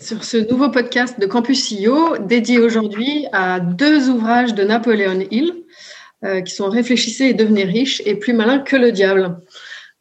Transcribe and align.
sur 0.00 0.24
ce 0.24 0.36
nouveau 0.36 0.70
podcast 0.70 1.18
de 1.18 1.26
Campus 1.26 1.72
CEO 1.72 2.18
dédié 2.18 2.58
aujourd'hui 2.58 3.26
à 3.32 3.60
deux 3.60 4.08
ouvrages 4.08 4.54
de 4.54 4.62
Napoléon 4.62 5.20
Hill 5.30 5.64
euh, 6.24 6.42
qui 6.42 6.54
sont 6.54 6.68
Réfléchissez 6.68 7.24
et 7.24 7.34
devenez 7.34 7.64
riche 7.64 8.02
et 8.04 8.14
plus 8.14 8.32
malin 8.32 8.58
que 8.58 8.76
le 8.76 8.92
diable. 8.92 9.38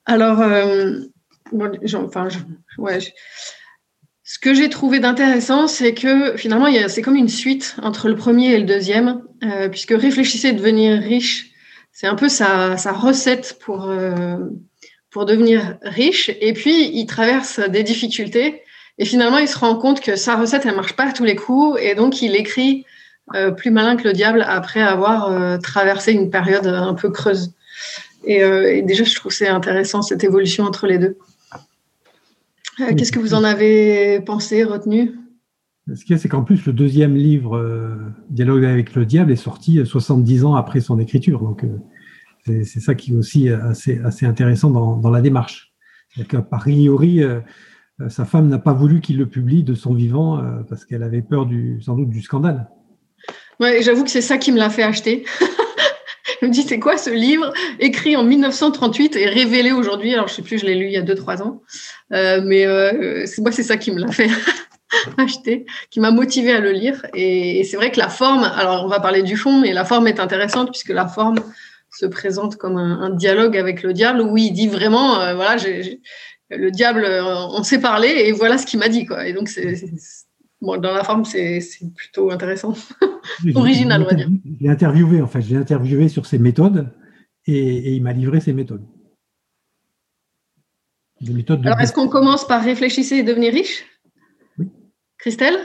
Alors, 0.05 0.41
euh, 0.41 0.99
enfin, 1.53 2.27
ce 4.23 4.39
que 4.39 4.53
j'ai 4.53 4.69
trouvé 4.69 4.99
d'intéressant, 4.99 5.67
c'est 5.67 5.93
que 5.93 6.35
finalement, 6.35 6.67
c'est 6.87 7.01
comme 7.01 7.15
une 7.15 7.29
suite 7.29 7.75
entre 7.81 8.09
le 8.09 8.15
premier 8.15 8.53
et 8.53 8.59
le 8.59 8.65
deuxième, 8.65 9.21
euh, 9.43 9.69
puisque 9.69 9.93
Réfléchissez 9.95 10.49
et 10.49 10.53
devenir 10.53 10.99
riche, 10.99 11.51
c'est 11.91 12.07
un 12.07 12.15
peu 12.15 12.27
sa, 12.27 12.75
sa 12.75 12.91
recette 12.91 13.57
pour, 13.61 13.89
pour 15.09 15.25
devenir 15.25 15.77
riche. 15.81 16.29
Et 16.41 16.51
puis, 16.51 16.91
il 16.93 17.05
traverse 17.05 17.59
des 17.69 17.83
difficultés 17.83 18.61
et 18.97 19.05
finalement, 19.05 19.39
il 19.39 19.47
se 19.47 19.57
rend 19.57 19.75
compte 19.75 19.99
que 19.99 20.15
sa 20.15 20.35
recette, 20.37 20.65
elle 20.65 20.75
marche 20.75 20.93
pas 20.93 21.09
à 21.09 21.11
tous 21.11 21.25
les 21.25 21.35
coups. 21.35 21.77
Et 21.81 21.95
donc, 21.95 22.21
il 22.21 22.35
écrit 22.35 22.85
euh, 23.33 23.51
plus 23.51 23.71
malin 23.71 23.97
que 23.97 24.07
le 24.07 24.13
diable 24.13 24.43
après 24.47 24.81
avoir 24.81 25.31
euh, 25.31 25.57
traversé 25.57 26.13
une 26.13 26.29
période 26.29 26.67
un 26.67 26.93
peu 26.93 27.09
creuse. 27.09 27.53
Euh, 28.29 28.67
et, 28.67 28.81
déjà, 28.81 29.03
je 29.03 29.13
trouve 29.15 29.33
c'est 29.33 29.49
intéressant 29.49 30.01
cette 30.01 30.23
évolution 30.23 30.63
entre 30.63 30.87
les 30.87 30.97
deux. 30.97 31.17
Qu'est-ce 32.77 33.11
que 33.11 33.19
vous 33.19 33.33
en 33.33 33.43
avez 33.43 34.19
pensé, 34.21 34.63
retenu? 34.63 35.13
Ce 35.93 36.03
qui 36.03 36.13
est, 36.13 36.17
c'est 36.17 36.27
qu'en 36.27 36.43
plus, 36.43 36.65
le 36.65 36.73
deuxième 36.73 37.15
livre, 37.15 37.61
Dialogue 38.29 38.65
avec 38.65 38.95
le 38.95 39.05
diable, 39.05 39.31
est 39.31 39.37
sorti 39.37 39.85
70 39.85 40.43
ans 40.43 40.55
après 40.55 40.81
son 40.81 40.99
écriture. 40.99 41.39
Donc, 41.39 41.63
c'est 42.45 42.81
ça 42.81 42.93
qui 42.95 43.13
est 43.13 43.15
aussi 43.15 43.47
assez, 43.47 44.25
intéressant 44.25 44.71
dans, 44.71 45.09
la 45.09 45.21
démarche. 45.21 45.73
C'est-à-dire 46.09 46.31
qu'à 46.31 46.57
priori, 46.57 47.23
sa 48.09 48.25
femme 48.25 48.49
n'a 48.49 48.59
pas 48.59 48.73
voulu 48.73 48.99
qu'il 48.99 49.17
le 49.17 49.25
publie 49.25 49.63
de 49.63 49.73
son 49.73 49.93
vivant 49.93 50.39
euh, 50.39 50.63
parce 50.67 50.85
qu'elle 50.85 51.03
avait 51.03 51.21
peur 51.21 51.45
du, 51.45 51.81
sans 51.81 51.95
doute 51.95 52.09
du 52.09 52.21
scandale. 52.21 52.67
Ouais, 53.59 53.81
j'avoue 53.81 54.03
que 54.03 54.09
c'est 54.09 54.21
ça 54.21 54.37
qui 54.37 54.51
me 54.51 54.57
l'a 54.57 54.69
fait 54.69 54.83
acheter. 54.83 55.23
je 56.41 56.45
me 56.45 56.51
dis, 56.51 56.63
c'est 56.63 56.79
quoi 56.79 56.97
ce 56.97 57.09
livre 57.09 57.53
écrit 57.79 58.17
en 58.17 58.23
1938 58.23 59.15
et 59.15 59.27
révélé 59.27 59.71
aujourd'hui? 59.71 60.13
Alors, 60.13 60.27
je 60.27 60.33
sais 60.33 60.41
plus, 60.41 60.59
je 60.59 60.65
l'ai 60.65 60.75
lu 60.75 60.87
il 60.87 60.91
y 60.91 60.97
a 60.97 61.03
2-3 61.03 61.41
ans. 61.41 61.61
Euh, 62.11 62.41
mais 62.43 62.65
moi, 63.37 63.51
c'est 63.53 63.63
ça 63.63 63.77
qui 63.77 63.91
me 63.91 63.99
l'a 63.99 64.11
fait 64.11 64.29
acheter, 65.17 65.65
qui 65.89 66.01
m'a 66.01 66.11
motivé 66.11 66.51
à 66.51 66.59
le 66.59 66.71
lire. 66.71 67.05
Et, 67.13 67.63
c'est 67.63 67.77
vrai 67.77 67.91
que 67.91 67.99
la 67.99 68.09
forme, 68.09 68.43
alors 68.43 68.83
on 68.83 68.89
va 68.89 68.99
parler 68.99 69.23
du 69.23 69.37
fond, 69.37 69.61
mais 69.61 69.71
la 69.71 69.85
forme 69.85 70.07
est 70.09 70.19
intéressante 70.19 70.69
puisque 70.69 70.89
la 70.89 71.07
forme 71.07 71.39
se 71.89 72.05
présente 72.05 72.57
comme 72.57 72.75
un, 72.75 73.09
dialogue 73.11 73.55
avec 73.55 73.81
le 73.81 73.93
diable 73.93 74.19
où 74.19 74.35
il 74.35 74.51
dit 74.51 74.67
vraiment, 74.67 75.33
voilà, 75.33 75.55
j'ai 75.55 76.01
le 76.49 76.71
diable, 76.71 77.03
euh, 77.03 77.23
on 77.23 77.63
s'est 77.63 77.81
parlé 77.81 78.07
et 78.07 78.31
voilà 78.31 78.57
ce 78.57 78.65
qu'il 78.65 78.79
m'a 78.79 78.89
dit. 78.89 79.05
Quoi. 79.05 79.27
Et 79.27 79.33
donc, 79.33 79.49
c'est, 79.49 79.75
bon, 80.61 80.77
dans 80.77 80.93
la 80.93 81.03
forme, 81.03 81.25
c'est, 81.25 81.59
plutôt 81.95 82.31
intéressant. 82.31 82.73
Original, 83.55 84.03
on 84.03 84.05
va 84.05 84.13
dire. 84.13 84.29
Je 84.59 84.63
l'ai 84.63 84.69
interviewé, 84.69 85.21
en 85.21 85.27
fait. 85.27 85.41
Je 85.41 85.49
l'ai 85.51 85.59
interviewé 85.59 86.07
sur 86.09 86.25
ses 86.25 86.37
méthodes 86.37 86.91
et, 87.47 87.93
il 87.93 88.03
m'a 88.03 88.13
livré 88.13 88.39
ses 88.39 88.53
méthodes. 88.53 88.85
méthodes 91.21 91.65
Alors, 91.65 91.79
est-ce 91.79 91.93
qu'on 91.93 92.07
commence 92.07 92.47
par 92.47 92.63
réfléchir 92.63 93.05
et 93.17 93.23
devenir 93.23 93.53
riche? 93.53 93.85
Oui. 94.57 94.69
Christelle? 95.17 95.57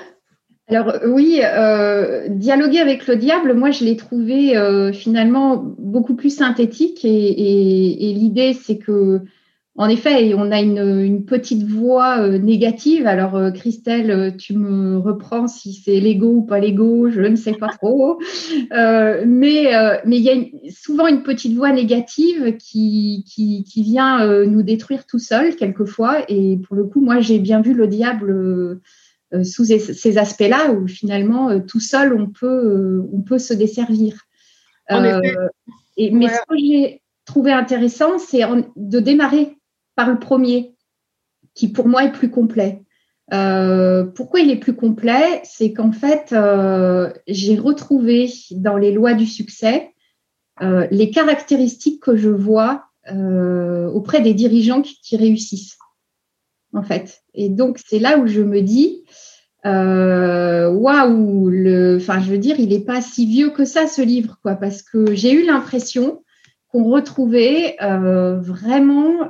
Alors 0.68 1.00
oui, 1.04 1.41
euh, 1.42 2.28
dialoguer 2.28 2.78
avec 2.78 3.08
le 3.08 3.16
diable, 3.16 3.54
moi 3.54 3.72
je 3.72 3.84
l'ai 3.84 3.97
trouvé 3.97 4.56
euh, 4.56 4.92
finalement 4.92 5.56
beaucoup 5.56 6.14
plus 6.14 6.30
synthétique 6.30 7.04
et 7.04 8.12
l'idée 8.14 8.54
c'est 8.54 8.78
que 8.78 9.20
en 9.80 9.88
effet, 9.88 10.34
on 10.34 10.52
a 10.52 10.60
une, 10.60 11.24
petite 11.24 11.62
voix 11.62 12.18
euh, 12.20 12.36
négative. 12.36 13.06
Alors, 13.06 13.34
euh, 13.34 13.50
Christelle, 13.50 14.10
euh, 14.10 14.30
tu 14.30 14.52
me 14.52 14.98
reprends 14.98 15.48
si 15.48 15.72
c'est 15.72 16.00
l'ego 16.00 16.34
ou 16.34 16.42
pas 16.42 16.58
l'ego, 16.58 17.08
je 17.08 17.22
ne 17.22 17.34
sais 17.34 17.54
pas 17.54 17.68
trop. 17.68 18.20
mais 18.70 19.72
mais 20.04 20.18
il 20.18 20.22
y 20.22 20.28
a 20.28 20.70
souvent 20.70 21.06
une 21.06 21.22
petite 21.22 21.56
voix 21.56 21.72
négative 21.72 22.58
qui, 22.58 23.24
qui, 23.26 23.82
vient 23.82 24.44
nous 24.44 24.62
détruire 24.62 25.06
tout 25.06 25.18
seul, 25.18 25.56
quelquefois. 25.56 26.30
Et 26.30 26.58
pour 26.58 26.76
le 26.76 26.84
coup, 26.84 27.00
moi, 27.00 27.20
j'ai 27.20 27.38
bien 27.38 27.62
vu 27.62 27.72
le 27.72 27.86
diable 27.86 28.80
sous 29.44 29.64
ces, 29.64 30.18
aspects-là, 30.18 30.72
où 30.72 30.88
finalement, 30.88 31.58
tout 31.58 31.80
seul, 31.80 32.12
on 32.12 32.26
peut, 32.26 33.02
on 33.14 33.22
peut 33.22 33.38
se 33.38 33.54
desservir. 33.54 34.26
En 34.91 35.02
effet. 35.04 35.34
Et, 35.97 36.10
mais 36.10 36.28
ce 36.28 36.41
que 36.47 36.58
j'ai 36.58 37.00
trouvé 37.24 37.52
intéressant, 37.52 38.18
c'est 38.18 38.42
de 38.76 39.00
démarrer 39.00 39.56
le 40.08 40.18
premier, 40.18 40.74
qui 41.54 41.68
pour 41.68 41.88
moi 41.88 42.04
est 42.04 42.12
plus 42.12 42.30
complet. 42.30 42.82
Euh, 43.32 44.04
pourquoi 44.04 44.40
il 44.40 44.50
est 44.50 44.56
plus 44.56 44.74
complet? 44.74 45.40
C'est 45.44 45.72
qu'en 45.72 45.92
fait, 45.92 46.32
euh, 46.32 47.12
j'ai 47.26 47.56
retrouvé 47.56 48.30
dans 48.52 48.76
les 48.76 48.92
lois 48.92 49.14
du 49.14 49.26
succès 49.26 49.94
euh, 50.62 50.86
les 50.90 51.10
caractéristiques 51.10 52.02
que 52.02 52.16
je 52.16 52.28
vois 52.28 52.84
auprès 53.92 54.20
des 54.20 54.34
dirigeants 54.34 54.82
qui, 54.82 55.16
réussissent, 55.16 55.78
en 56.72 56.84
fait. 56.84 57.22
Et 57.34 57.48
donc, 57.48 57.80
c'est 57.84 57.98
là 57.98 58.18
où 58.18 58.28
je 58.28 58.40
me 58.40 58.60
dis, 58.60 59.04
waouh, 59.64 61.48
le, 61.48 61.96
enfin, 61.96 62.20
je 62.20 62.30
veux 62.30 62.38
dire, 62.38 62.60
il 62.60 62.68
n'est 62.68 62.84
pas 62.84 63.00
si 63.00 63.26
vieux 63.26 63.50
que 63.50 63.64
ça, 63.64 63.88
ce 63.88 64.00
livre, 64.00 64.38
quoi, 64.42 64.54
parce 64.54 64.82
que 64.82 65.12
j'ai 65.12 65.32
eu 65.32 65.44
l'impression 65.44 66.22
qu'on 66.70 66.84
retrouvait 66.84 67.76
vraiment 67.81 69.28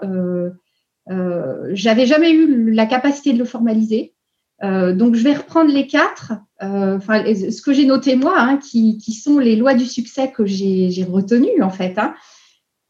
euh, 1.10 1.70
j'avais 1.72 2.06
jamais 2.06 2.30
eu 2.30 2.70
la 2.70 2.86
capacité 2.86 3.32
de 3.32 3.38
le 3.38 3.44
formaliser. 3.44 4.14
Euh, 4.62 4.92
donc, 4.94 5.14
je 5.14 5.24
vais 5.24 5.34
reprendre 5.34 5.72
les 5.72 5.86
quatre, 5.86 6.32
euh, 6.62 6.98
enfin, 6.98 7.24
ce 7.24 7.62
que 7.62 7.72
j'ai 7.72 7.86
noté 7.86 8.14
moi, 8.16 8.38
hein, 8.38 8.58
qui, 8.58 8.98
qui, 8.98 9.14
sont 9.14 9.38
les 9.38 9.56
lois 9.56 9.74
du 9.74 9.86
succès 9.86 10.30
que 10.30 10.44
j'ai 10.44 11.06
retenues, 11.10 11.62
en 11.62 11.70
fait, 11.70 11.98
hein, 11.98 12.14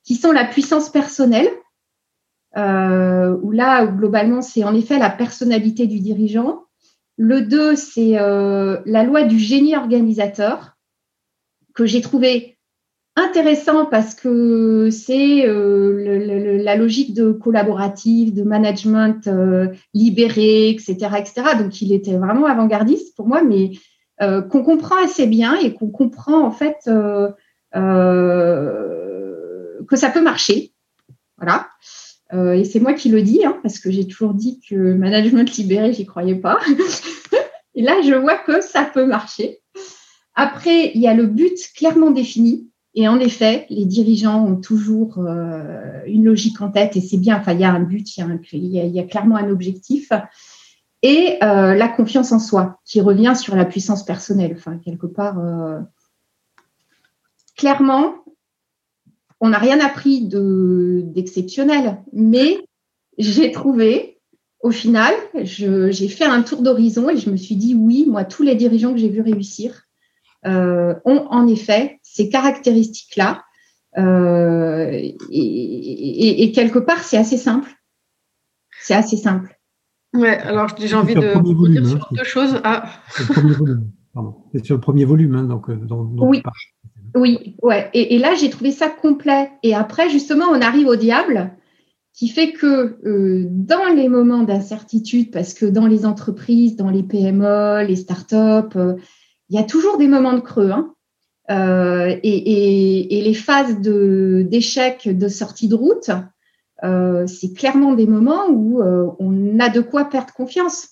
qui 0.04 0.16
sont 0.16 0.32
la 0.32 0.44
puissance 0.44 0.90
personnelle, 0.90 1.48
euh, 2.56 3.36
où 3.42 3.52
là, 3.52 3.86
globalement, 3.86 4.42
c'est 4.42 4.64
en 4.64 4.74
effet 4.74 4.98
la 4.98 5.10
personnalité 5.10 5.86
du 5.86 6.00
dirigeant. 6.00 6.64
Le 7.16 7.42
2, 7.42 7.76
c'est 7.76 8.18
euh, 8.18 8.80
la 8.84 9.04
loi 9.04 9.22
du 9.22 9.38
génie 9.38 9.76
organisateur, 9.76 10.76
que 11.74 11.86
j'ai 11.86 12.00
trouvé 12.00 12.58
intéressant 13.20 13.86
parce 13.86 14.14
que 14.14 14.90
c'est 14.90 15.46
euh, 15.46 16.62
la 16.62 16.76
logique 16.76 17.14
de 17.14 17.32
collaborative, 17.32 18.34
de 18.34 18.42
management 18.42 19.26
euh, 19.26 19.68
libéré, 19.94 20.70
etc., 20.70 20.94
etc. 21.18 21.42
Donc, 21.58 21.80
il 21.82 21.92
était 21.92 22.16
vraiment 22.16 22.46
avant-gardiste 22.46 23.16
pour 23.16 23.26
moi, 23.26 23.42
mais 23.42 23.72
euh, 24.22 24.42
qu'on 24.42 24.62
comprend 24.62 24.96
assez 25.02 25.26
bien 25.26 25.54
et 25.56 25.72
qu'on 25.74 25.88
comprend 25.88 26.44
en 26.44 26.50
fait 26.50 26.76
que 26.84 27.34
ça 29.96 30.10
peut 30.10 30.22
marcher. 30.22 30.72
Voilà. 31.38 31.68
et 32.54 32.64
c'est 32.64 32.80
moi 32.80 32.92
qui 32.92 33.08
le 33.08 33.22
dis, 33.22 33.46
hein, 33.46 33.58
parce 33.62 33.78
que 33.78 33.90
j'ai 33.90 34.06
toujours 34.06 34.34
dit 34.34 34.60
que 34.68 34.92
management 34.92 35.50
libéré, 35.56 35.92
j'y 35.94 36.04
croyais 36.04 36.34
pas. 36.34 36.60
et 37.74 37.82
là, 37.82 38.02
je 38.02 38.14
vois 38.14 38.36
que 38.36 38.60
ça 38.60 38.84
peut 38.84 39.06
marcher. 39.06 39.60
Après, 40.34 40.92
il 40.94 41.00
y 41.00 41.06
a 41.06 41.14
le 41.14 41.26
but 41.26 41.56
clairement 41.74 42.10
défini. 42.10 42.69
Et 42.94 43.06
en 43.06 43.20
effet, 43.20 43.66
les 43.70 43.84
dirigeants 43.84 44.44
ont 44.44 44.56
toujours 44.56 45.18
euh, 45.18 46.02
une 46.06 46.24
logique 46.24 46.60
en 46.60 46.70
tête 46.70 46.96
et 46.96 47.00
c'est 47.00 47.18
bien, 47.18 47.38
enfin, 47.38 47.52
il 47.52 47.60
y 47.60 47.64
a 47.64 47.72
un 47.72 47.80
but, 47.80 48.16
il 48.16 48.66
y 48.66 49.00
a, 49.00 49.04
clairement 49.04 49.36
un 49.36 49.48
objectif. 49.48 50.10
Et 51.02 51.38
euh, 51.42 51.74
la 51.74 51.88
confiance 51.88 52.32
en 52.32 52.38
soi, 52.38 52.80
qui 52.84 53.00
revient 53.00 53.34
sur 53.36 53.54
la 53.56 53.64
puissance 53.64 54.04
personnelle. 54.04 54.54
Enfin, 54.56 54.78
quelque 54.78 55.06
part, 55.06 55.38
euh, 55.38 55.78
clairement, 57.56 58.16
on 59.40 59.50
n'a 59.50 59.58
rien 59.58 59.80
appris 59.80 60.28
d'exceptionnel, 60.28 62.02
mais 62.12 62.58
j'ai 63.16 63.52
trouvé, 63.52 64.18
au 64.62 64.70
final, 64.70 65.14
j'ai 65.42 66.08
fait 66.08 66.24
un 66.24 66.42
tour 66.42 66.60
d'horizon 66.60 67.08
et 67.08 67.16
je 67.16 67.30
me 67.30 67.36
suis 67.36 67.56
dit, 67.56 67.74
oui, 67.74 68.04
moi, 68.06 68.24
tous 68.24 68.42
les 68.42 68.56
dirigeants 68.56 68.92
que 68.92 68.98
j'ai 68.98 69.08
vus 69.08 69.22
réussir, 69.22 69.86
euh, 70.46 70.94
ont 71.04 71.26
en 71.30 71.46
effet 71.46 71.98
ces 72.02 72.28
caractéristiques-là. 72.28 73.42
Euh, 73.98 74.90
et, 75.30 76.52
quelque 76.54 76.78
part, 76.78 77.02
c'est 77.02 77.16
assez 77.16 77.36
simple. 77.36 77.70
C'est 78.82 78.94
assez 78.94 79.16
simple. 79.16 79.56
Ouais, 80.14 80.38
alors 80.38 80.68
j'ai 80.78 80.94
envie 80.94 81.14
de 81.14 81.20
dire 81.20 81.86
sur 81.86 82.02
hein, 82.02 82.08
deux 82.12 82.24
choses. 82.24 82.60
Ah. 82.64 82.90
C'est 83.10 83.28
le 83.28 83.34
premier 83.34 83.52
volume, 83.52 83.90
pardon. 84.12 84.36
C'est 84.52 84.64
sur 84.64 84.74
le 84.74 84.80
premier 84.80 85.04
volume, 85.04 85.34
hein, 85.34 85.44
donc, 85.44 85.68
euh, 85.68 85.78
oui. 86.18 86.42
Oui, 87.14 87.56
ouais. 87.62 87.90
Et, 87.92 88.18
là, 88.18 88.34
j'ai 88.34 88.50
trouvé 88.50 88.70
ça 88.70 88.88
complet. 88.88 89.50
Et 89.62 89.74
après, 89.74 90.08
justement, 90.10 90.46
on 90.46 90.60
arrive 90.60 90.86
au 90.86 90.96
diable, 90.96 91.52
qui 92.12 92.28
fait 92.28 92.52
que 92.52 92.98
euh, 93.04 93.46
dans 93.50 93.92
les 93.94 94.08
moments 94.08 94.42
d'incertitude, 94.42 95.30
parce 95.30 95.54
que 95.54 95.66
dans 95.66 95.86
les 95.86 96.06
entreprises, 96.06 96.76
dans 96.76 96.90
les 96.90 97.02
PME, 97.02 97.84
les 97.86 97.96
startups, 97.96 98.76
euh, 98.76 98.94
il 99.50 99.56
y 99.56 99.58
a 99.58 99.64
toujours 99.64 99.98
des 99.98 100.08
moments 100.08 100.32
de 100.32 100.40
creux. 100.40 100.70
Hein. 100.70 100.94
Euh, 101.50 102.16
et, 102.22 103.22
les 103.22 103.34
phases 103.34 103.80
d'échec, 103.80 105.08
de, 105.08 105.28
sortie 105.28 105.68
de 105.68 105.74
route, 105.74 106.10
c'est 106.82 107.52
clairement 107.54 107.92
des 107.92 108.06
moments 108.06 108.48
où 108.48 108.82
on 108.82 109.58
a 109.58 109.68
de 109.68 109.80
quoi 109.80 110.06
perdre 110.06 110.32
confiance. 110.32 110.88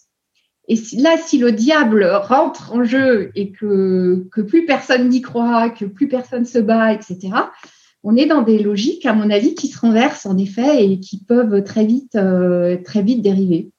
Et 0.69 0.77
là, 0.99 1.17
si 1.17 1.39
le 1.39 1.51
diable 1.51 2.05
rentre 2.05 2.75
en 2.75 2.85
jeu 2.85 3.31
et 3.35 3.53
que, 3.53 4.27
que 4.31 4.43
plus 4.43 4.67
personne 4.67 5.09
n'y 5.09 5.23
croit, 5.23 5.71
que 5.71 5.87
plus 5.87 6.09
personne 6.09 6.45
se 6.45 6.59
bat, 6.59 6.93
etc., 6.93 7.31
on 8.05 8.17
est 8.17 8.27
dans 8.27 8.43
des 8.43 8.59
logiques, 8.59 9.07
à 9.07 9.13
mon 9.13 9.31
avis, 9.31 9.55
qui 9.55 9.69
se 9.69 9.81
renversent 9.81 10.27
en 10.27 10.39
effet 10.39 10.85
et 10.85 11.01
qui 11.01 11.25
peuvent 11.25 11.65
très 11.65 11.85
vite, 11.85 12.15
euh, 12.15 12.77
très 12.85 13.03
vite 13.03 13.23
dériver. 13.23 13.71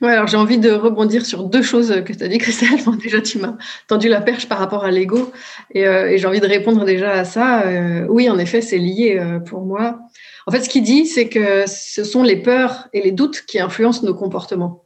Ouais, 0.00 0.12
alors 0.12 0.26
j'ai 0.26 0.36
envie 0.36 0.58
de 0.58 0.70
rebondir 0.70 1.26
sur 1.26 1.44
deux 1.44 1.62
choses 1.62 2.02
que 2.04 2.12
tu 2.12 2.22
as 2.22 2.28
dit, 2.28 2.38
Christelle. 2.38 2.78
déjà, 3.02 3.20
tu 3.20 3.38
m'as 3.38 3.56
tendu 3.86 4.08
la 4.08 4.20
perche 4.20 4.48
par 4.48 4.58
rapport 4.58 4.84
à 4.84 4.90
l'ego 4.90 5.32
euh, 5.76 6.06
et, 6.06 6.18
j'ai 6.18 6.26
envie 6.26 6.40
de 6.40 6.46
répondre 6.46 6.84
déjà 6.84 7.12
à 7.12 7.24
ça. 7.24 7.62
Euh, 7.62 8.06
oui, 8.08 8.30
en 8.30 8.38
effet, 8.38 8.60
c'est 8.60 8.78
lié 8.78 9.20
pour 9.46 9.62
moi. 9.62 9.98
En 10.46 10.52
fait, 10.52 10.60
ce 10.60 10.68
qu'il 10.68 10.82
dit, 10.82 11.06
c'est 11.06 11.28
que 11.28 11.64
ce 11.66 12.04
sont 12.04 12.22
les 12.22 12.36
peurs 12.36 12.88
et 12.92 13.02
les 13.02 13.12
doutes 13.12 13.44
qui 13.46 13.58
influencent 13.58 14.06
nos 14.06 14.14
comportements. 14.14 14.84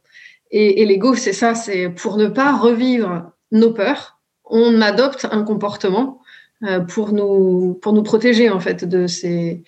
Et, 0.51 0.81
et 0.81 0.85
l'ego, 0.85 1.15
c'est 1.15 1.33
ça, 1.33 1.55
c'est 1.55 1.89
pour 1.89 2.17
ne 2.17 2.27
pas 2.27 2.55
revivre 2.55 3.31
nos 3.51 3.71
peurs, 3.71 4.19
on 4.45 4.81
adopte 4.81 5.27
un 5.31 5.43
comportement 5.43 6.21
euh, 6.63 6.79
pour 6.79 7.11
nous 7.11 7.79
pour 7.81 7.93
nous 7.93 8.03
protéger 8.03 8.49
en 8.49 8.59
fait 8.59 8.85
de 8.85 9.07
ces 9.07 9.63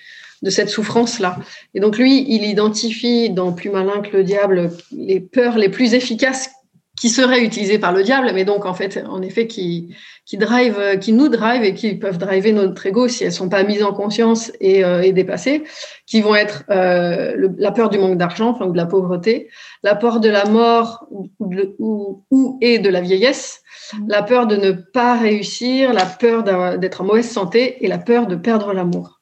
de 0.46 0.50
cette 0.50 0.70
souffrance 0.70 1.20
là. 1.20 1.38
Et 1.74 1.82
donc 1.82 1.98
lui, 1.98 2.26
il 2.30 2.46
identifie 2.46 3.30
dans 3.30 3.52
Plus 3.52 3.72
malin 3.72 4.02
que 4.02 4.16
le 4.16 4.24
diable 4.24 4.72
les 4.92 5.20
peurs 5.20 5.58
les 5.58 5.70
plus 5.70 5.94
efficaces 5.94 6.50
qui 6.98 7.10
seraient 7.10 7.44
utilisées 7.44 7.80
par 7.80 7.92
le 7.92 8.04
diable, 8.04 8.32
mais 8.34 8.46
donc 8.46 8.66
en 8.66 8.74
fait, 8.74 9.04
en 9.06 9.22
effet, 9.22 9.48
qui 9.48 9.94
qui 10.26 10.38
drive, 10.38 10.98
qui 11.00 11.14
nous 11.14 11.30
drive 11.30 11.64
et 11.64 11.76
qui 11.76 11.94
peuvent 11.96 12.18
driver 12.18 12.52
notre 12.52 12.84
ego 12.88 13.08
si 13.08 13.24
elles 13.24 13.32
sont 13.32 13.50
pas 13.50 13.64
mises 13.64 13.84
en 13.84 13.94
conscience 13.94 14.52
et, 14.60 14.84
euh, 14.84 15.04
et 15.04 15.12
dépassées, 15.14 15.64
qui 16.08 16.22
vont 16.22 16.34
être 16.34 16.64
euh, 16.72 17.50
la 17.60 17.72
peur 17.72 17.90
du 17.90 18.00
manque 18.00 18.18
d'argent, 18.18 18.50
enfin 18.50 18.66
ou 18.66 18.72
de 18.72 18.78
la 18.78 18.88
pauvreté, 18.88 19.50
la 19.84 19.94
peur 19.94 20.20
de 20.20 20.30
la 20.30 20.46
mort 20.46 21.06
ou, 21.12 21.30
ou, 21.78 22.24
ou 22.32 22.58
et 22.62 22.80
de 22.80 22.90
la 22.90 23.02
vieillesse, 23.02 23.62
la 24.08 24.24
peur 24.24 24.48
de 24.48 24.56
ne 24.56 24.72
pas 24.72 25.16
réussir, 25.16 25.94
la 25.94 26.06
peur 26.06 26.44
d'être 26.80 27.02
en 27.02 27.06
mauvaise 27.06 27.30
santé 27.30 27.86
et 27.86 27.88
la 27.88 28.00
peur 28.00 28.26
de 28.26 28.36
perdre 28.36 28.74
l'amour. 28.74 29.15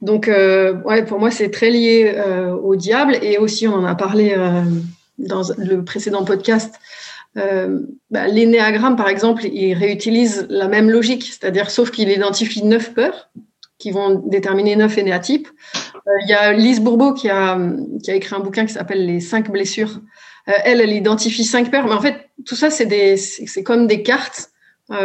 Donc, 0.00 0.28
euh, 0.28 0.74
ouais, 0.82 1.04
pour 1.04 1.18
moi, 1.18 1.30
c'est 1.30 1.50
très 1.50 1.70
lié 1.70 2.14
euh, 2.16 2.52
au 2.52 2.76
diable. 2.76 3.18
Et 3.22 3.38
aussi, 3.38 3.66
on 3.66 3.74
en 3.74 3.84
a 3.84 3.94
parlé 3.94 4.34
euh, 4.36 4.62
dans 5.18 5.42
le 5.58 5.84
précédent 5.84 6.24
podcast. 6.24 6.74
Bah, 8.10 8.26
L'énéagramme, 8.26 8.96
par 8.96 9.08
exemple, 9.08 9.44
il 9.44 9.74
réutilise 9.74 10.46
la 10.50 10.66
même 10.66 10.90
logique, 10.90 11.22
c'est-à-dire 11.22 11.70
sauf 11.70 11.92
qu'il 11.92 12.10
identifie 12.10 12.64
neuf 12.64 12.94
peurs 12.94 13.30
qui 13.78 13.92
vont 13.92 14.24
déterminer 14.26 14.74
neuf 14.74 14.98
énéatypes. 14.98 15.46
Il 16.24 16.28
y 16.28 16.32
a 16.32 16.52
Lise 16.52 16.80
Bourbeau 16.80 17.12
qui 17.12 17.28
a, 17.28 17.56
qui 18.02 18.10
a 18.10 18.14
écrit 18.16 18.34
un 18.34 18.40
bouquin 18.40 18.66
qui 18.66 18.72
s'appelle 18.72 19.06
Les 19.06 19.20
cinq 19.20 19.52
blessures 19.52 20.00
euh, 20.48 20.52
elle, 20.64 20.80
elle 20.80 20.92
identifie 20.92 21.44
cinq 21.44 21.70
peurs, 21.70 21.86
mais 21.86 21.92
en 21.92 22.00
fait, 22.00 22.30
tout 22.46 22.56
ça, 22.56 22.70
c'est 22.70 23.62
comme 23.62 23.86
des 23.86 24.02
cartes 24.02 24.50
euh, 24.50 24.57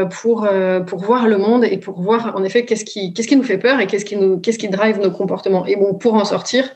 pour 0.09 0.45
euh, 0.45 0.79
pour 0.79 0.99
voir 0.99 1.27
le 1.27 1.37
monde 1.37 1.65
et 1.65 1.77
pour 1.77 2.01
voir 2.01 2.35
en 2.35 2.43
effet 2.43 2.63
qu'est-ce 2.65 2.85
qui 2.85 3.13
qu'est-ce 3.13 3.27
qui 3.27 3.35
nous 3.35 3.43
fait 3.43 3.57
peur 3.57 3.79
et 3.81 3.87
qu'est-ce 3.87 4.05
qui 4.05 4.15
nous 4.15 4.39
qu'est-ce 4.39 4.57
qui 4.57 4.69
drive 4.69 4.99
nos 4.99 5.11
comportements. 5.11 5.65
Et 5.65 5.75
bon, 5.75 5.93
pour 5.93 6.13
en 6.13 6.23
sortir, 6.23 6.73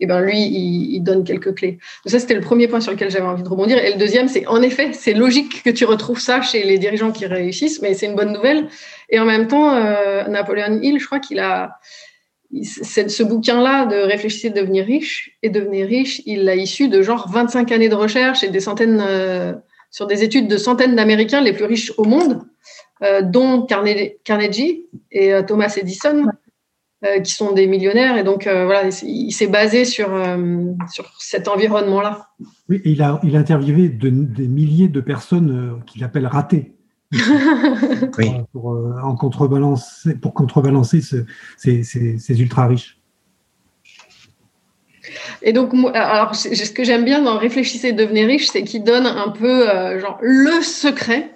eh 0.00 0.06
ben 0.06 0.20
lui, 0.20 0.40
il, 0.40 0.94
il, 0.94 1.00
donne 1.00 1.24
quelques 1.24 1.54
clés. 1.54 1.78
Donc 2.04 2.10
ça, 2.10 2.18
c'était 2.18 2.34
le 2.34 2.40
premier 2.40 2.68
point 2.68 2.80
sur 2.80 2.92
lequel 2.92 3.10
j'avais 3.10 3.26
envie 3.26 3.42
de 3.42 3.48
rebondir. 3.48 3.78
Et 3.78 3.92
le 3.92 3.98
deuxième, 3.98 4.28
c'est 4.28 4.46
en 4.46 4.60
effet, 4.62 4.92
c'est 4.92 5.14
logique 5.14 5.62
que 5.62 5.70
tu 5.70 5.84
retrouves 5.84 6.20
ça 6.20 6.42
chez 6.42 6.64
les 6.64 6.78
dirigeants 6.78 7.12
qui 7.12 7.26
réussissent, 7.26 7.80
mais 7.82 7.94
c'est 7.94 8.06
une 8.06 8.16
bonne 8.16 8.32
nouvelle. 8.32 8.68
Et 9.08 9.18
en 9.20 9.24
même 9.24 9.46
temps, 9.46 9.74
euh, 9.74 10.26
Napoléon 10.28 10.80
Hill, 10.82 10.98
je 10.98 11.06
crois 11.06 11.20
qu'il 11.20 11.38
a 11.38 11.78
ce 12.62 13.22
bouquin-là 13.22 13.86
de 13.86 13.96
Réfléchissez 13.96 14.50
devenir 14.50 14.86
riche 14.86 15.36
et 15.42 15.50
devenir 15.50 15.86
riche, 15.86 16.22
il 16.24 16.44
l'a 16.44 16.56
issu 16.56 16.88
de 16.88 17.02
genre 17.02 17.28
25 17.30 17.70
années 17.72 17.88
de 17.88 17.94
recherche 17.94 18.42
et 18.42 18.48
des 18.48 18.60
centaines, 18.60 19.04
euh, 19.06 19.52
sur 19.90 20.06
des 20.06 20.22
études 20.22 20.48
de 20.48 20.56
centaines 20.56 20.96
d'Américains 20.96 21.40
les 21.40 21.52
plus 21.52 21.64
riches 21.64 21.92
au 21.96 22.04
monde, 22.04 22.42
euh, 23.02 23.22
dont 23.22 23.66
Carnegie 23.66 24.86
et 25.10 25.32
euh, 25.32 25.42
Thomas 25.42 25.74
Edison, 25.76 26.26
qui 27.22 27.30
sont 27.30 27.52
des 27.52 27.68
millionnaires. 27.68 28.16
Et 28.16 28.24
donc, 28.24 28.48
voilà, 28.48 28.88
il 29.04 29.30
s'est 29.30 29.46
basé 29.46 29.84
sur, 29.84 30.08
sur 30.90 31.14
cet 31.20 31.46
environnement-là. 31.46 32.30
Oui, 32.68 32.82
il 32.84 33.00
a, 33.02 33.20
il 33.22 33.36
a 33.36 33.38
interviewé 33.38 33.88
des 33.88 34.10
milliers 34.10 34.88
de 34.88 35.00
personnes 35.00 35.80
qu'il 35.86 36.02
appelle 36.02 36.26
ratées. 36.26 36.74
pour, 38.52 38.74
euh, 38.74 38.94
en 39.02 39.14
contrebalancer, 39.14 40.14
pour 40.16 40.34
contrebalancer 40.34 41.00
ces, 41.56 42.40
ultra 42.40 42.66
riches. 42.66 42.97
Et 45.42 45.52
donc, 45.52 45.72
alors, 45.94 46.34
ce 46.34 46.70
que 46.70 46.84
j'aime 46.84 47.04
bien 47.04 47.22
dans 47.22 47.38
Réfléchissez, 47.38 47.92
devenez 47.92 48.24
riche, 48.24 48.48
c'est 48.48 48.62
qu'il 48.62 48.84
donne 48.84 49.06
un 49.06 49.30
peu 49.30 49.68
euh, 49.68 50.00
genre 50.00 50.18
le 50.20 50.62
secret, 50.62 51.34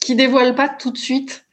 qui 0.00 0.14
dévoile 0.14 0.54
pas 0.54 0.68
tout 0.68 0.90
de 0.90 0.98
suite. 0.98 1.44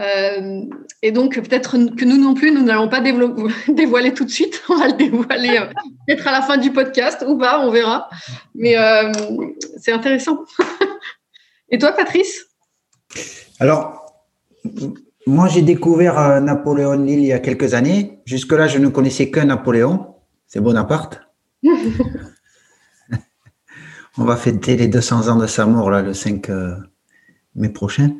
Euh, 0.00 0.62
et 1.02 1.12
donc, 1.12 1.40
peut-être 1.40 1.76
que 1.96 2.04
nous 2.04 2.16
non 2.16 2.34
plus, 2.34 2.50
nous 2.50 2.62
n'allons 2.62 2.88
pas 2.88 3.00
dévoiler 3.68 4.14
tout 4.14 4.24
de 4.24 4.30
suite. 4.30 4.62
On 4.68 4.76
va 4.76 4.88
le 4.88 4.94
dévoiler 4.94 5.60
peut-être 6.06 6.26
à 6.26 6.32
la 6.32 6.42
fin 6.42 6.56
du 6.56 6.72
podcast 6.72 7.24
ou 7.26 7.36
pas, 7.36 7.60
on 7.60 7.70
verra. 7.70 8.08
Mais 8.54 8.76
c'est 9.78 9.92
intéressant. 9.92 10.44
et 11.70 11.78
toi, 11.78 11.92
Patrice? 11.92 12.46
Alors, 13.60 14.02
moi, 15.26 15.46
j'ai 15.48 15.62
découvert 15.62 16.18
euh, 16.18 16.40
Napoléon 16.40 17.06
Hill 17.06 17.20
il 17.20 17.26
y 17.26 17.32
a 17.32 17.38
quelques 17.38 17.74
années. 17.74 18.18
Jusque-là, 18.24 18.66
je 18.66 18.78
ne 18.78 18.88
connaissais 18.88 19.30
qu'un 19.30 19.44
Napoléon, 19.44 20.11
c'est 20.52 20.60
Bonaparte. 20.60 21.22
On 24.18 24.24
va 24.24 24.36
fêter 24.36 24.76
les 24.76 24.88
200 24.88 25.28
ans 25.28 25.36
de 25.36 25.46
sa 25.46 25.64
mort 25.64 25.90
là, 25.90 26.02
le 26.02 26.12
5 26.12 26.50
euh, 26.50 26.76
mai 27.54 27.70
prochain. 27.70 28.10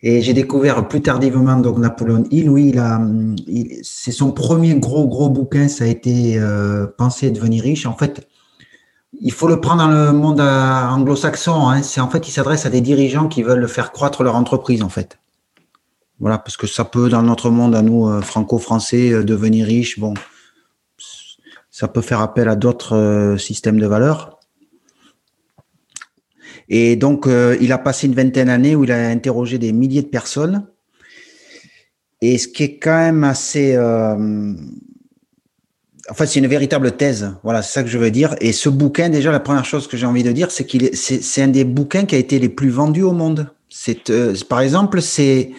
Et 0.00 0.22
j'ai 0.22 0.32
découvert 0.32 0.88
plus 0.88 1.02
tardivement 1.02 1.58
donc 1.58 1.76
Napoléon 1.76 2.24
Hill. 2.30 2.48
Oui, 2.48 2.72
il 3.46 3.80
c'est 3.82 4.12
son 4.12 4.32
premier 4.32 4.76
gros 4.76 5.06
gros 5.06 5.28
bouquin. 5.28 5.68
Ça 5.68 5.84
a 5.84 5.88
été 5.88 6.38
euh, 6.38 6.86
Penser 6.86 7.30
devenir 7.30 7.62
riche. 7.64 7.84
En 7.84 7.94
fait, 7.94 8.26
il 9.20 9.32
faut 9.32 9.48
le 9.48 9.60
prendre 9.60 9.82
dans 9.82 9.88
le 9.88 10.12
monde 10.12 10.40
euh, 10.40 10.88
anglo-saxon. 10.88 11.68
Hein. 11.68 11.82
C'est 11.82 12.00
en 12.00 12.08
fait, 12.08 12.26
il 12.28 12.32
s'adresse 12.32 12.64
à 12.64 12.70
des 12.70 12.80
dirigeants 12.80 13.28
qui 13.28 13.42
veulent 13.42 13.68
faire 13.68 13.92
croître 13.92 14.22
leur 14.22 14.36
entreprise, 14.36 14.82
en 14.82 14.88
fait. 14.88 15.18
Voilà, 16.18 16.38
parce 16.38 16.56
que 16.56 16.66
ça 16.66 16.86
peut, 16.86 17.10
dans 17.10 17.22
notre 17.22 17.50
monde, 17.50 17.74
à 17.74 17.82
nous, 17.82 18.08
euh, 18.08 18.22
franco-français, 18.22 19.12
euh, 19.12 19.22
devenir 19.22 19.66
riche. 19.66 20.00
Bon, 20.00 20.14
ça 21.78 21.86
peut 21.86 22.00
faire 22.00 22.20
appel 22.20 22.48
à 22.48 22.56
d'autres 22.56 23.36
systèmes 23.38 23.78
de 23.78 23.86
valeurs. 23.86 24.40
Et 26.68 26.96
donc, 26.96 27.28
il 27.60 27.72
a 27.72 27.78
passé 27.78 28.08
une 28.08 28.14
vingtaine 28.14 28.48
d'années 28.48 28.74
où 28.74 28.82
il 28.84 28.90
a 28.90 29.08
interrogé 29.08 29.58
des 29.58 29.72
milliers 29.72 30.02
de 30.02 30.08
personnes. 30.08 30.66
Et 32.20 32.36
ce 32.36 32.48
qui 32.48 32.64
est 32.64 32.78
quand 32.78 32.98
même 32.98 33.22
assez 33.22 33.76
en 36.10 36.14
fait, 36.14 36.26
c'est 36.26 36.38
une 36.38 36.46
véritable 36.46 36.92
thèse. 36.92 37.34
Voilà, 37.42 37.62
c'est 37.62 37.72
ça 37.72 37.82
que 37.82 37.88
je 37.88 37.98
veux 37.98 38.10
dire. 38.10 38.34
Et 38.40 38.52
ce 38.52 38.68
bouquin, 38.68 39.08
déjà, 39.08 39.30
la 39.30 39.40
première 39.40 39.64
chose 39.64 39.86
que 39.86 39.96
j'ai 39.96 40.06
envie 40.06 40.22
de 40.22 40.32
dire, 40.32 40.50
c'est 40.50 40.64
qu'il 40.64 40.84
est, 40.84 40.94
c'est, 40.94 41.42
un 41.42 41.48
des 41.48 41.64
bouquins 41.64 42.04
qui 42.04 42.14
a 42.14 42.18
été 42.18 42.38
les 42.38 42.48
plus 42.48 42.70
vendus 42.70 43.02
au 43.02 43.12
monde. 43.12 43.50
C'est, 43.68 44.08
euh, 44.10 44.34
par 44.48 44.60
exemple, 44.60 45.02
c'est, 45.02 45.50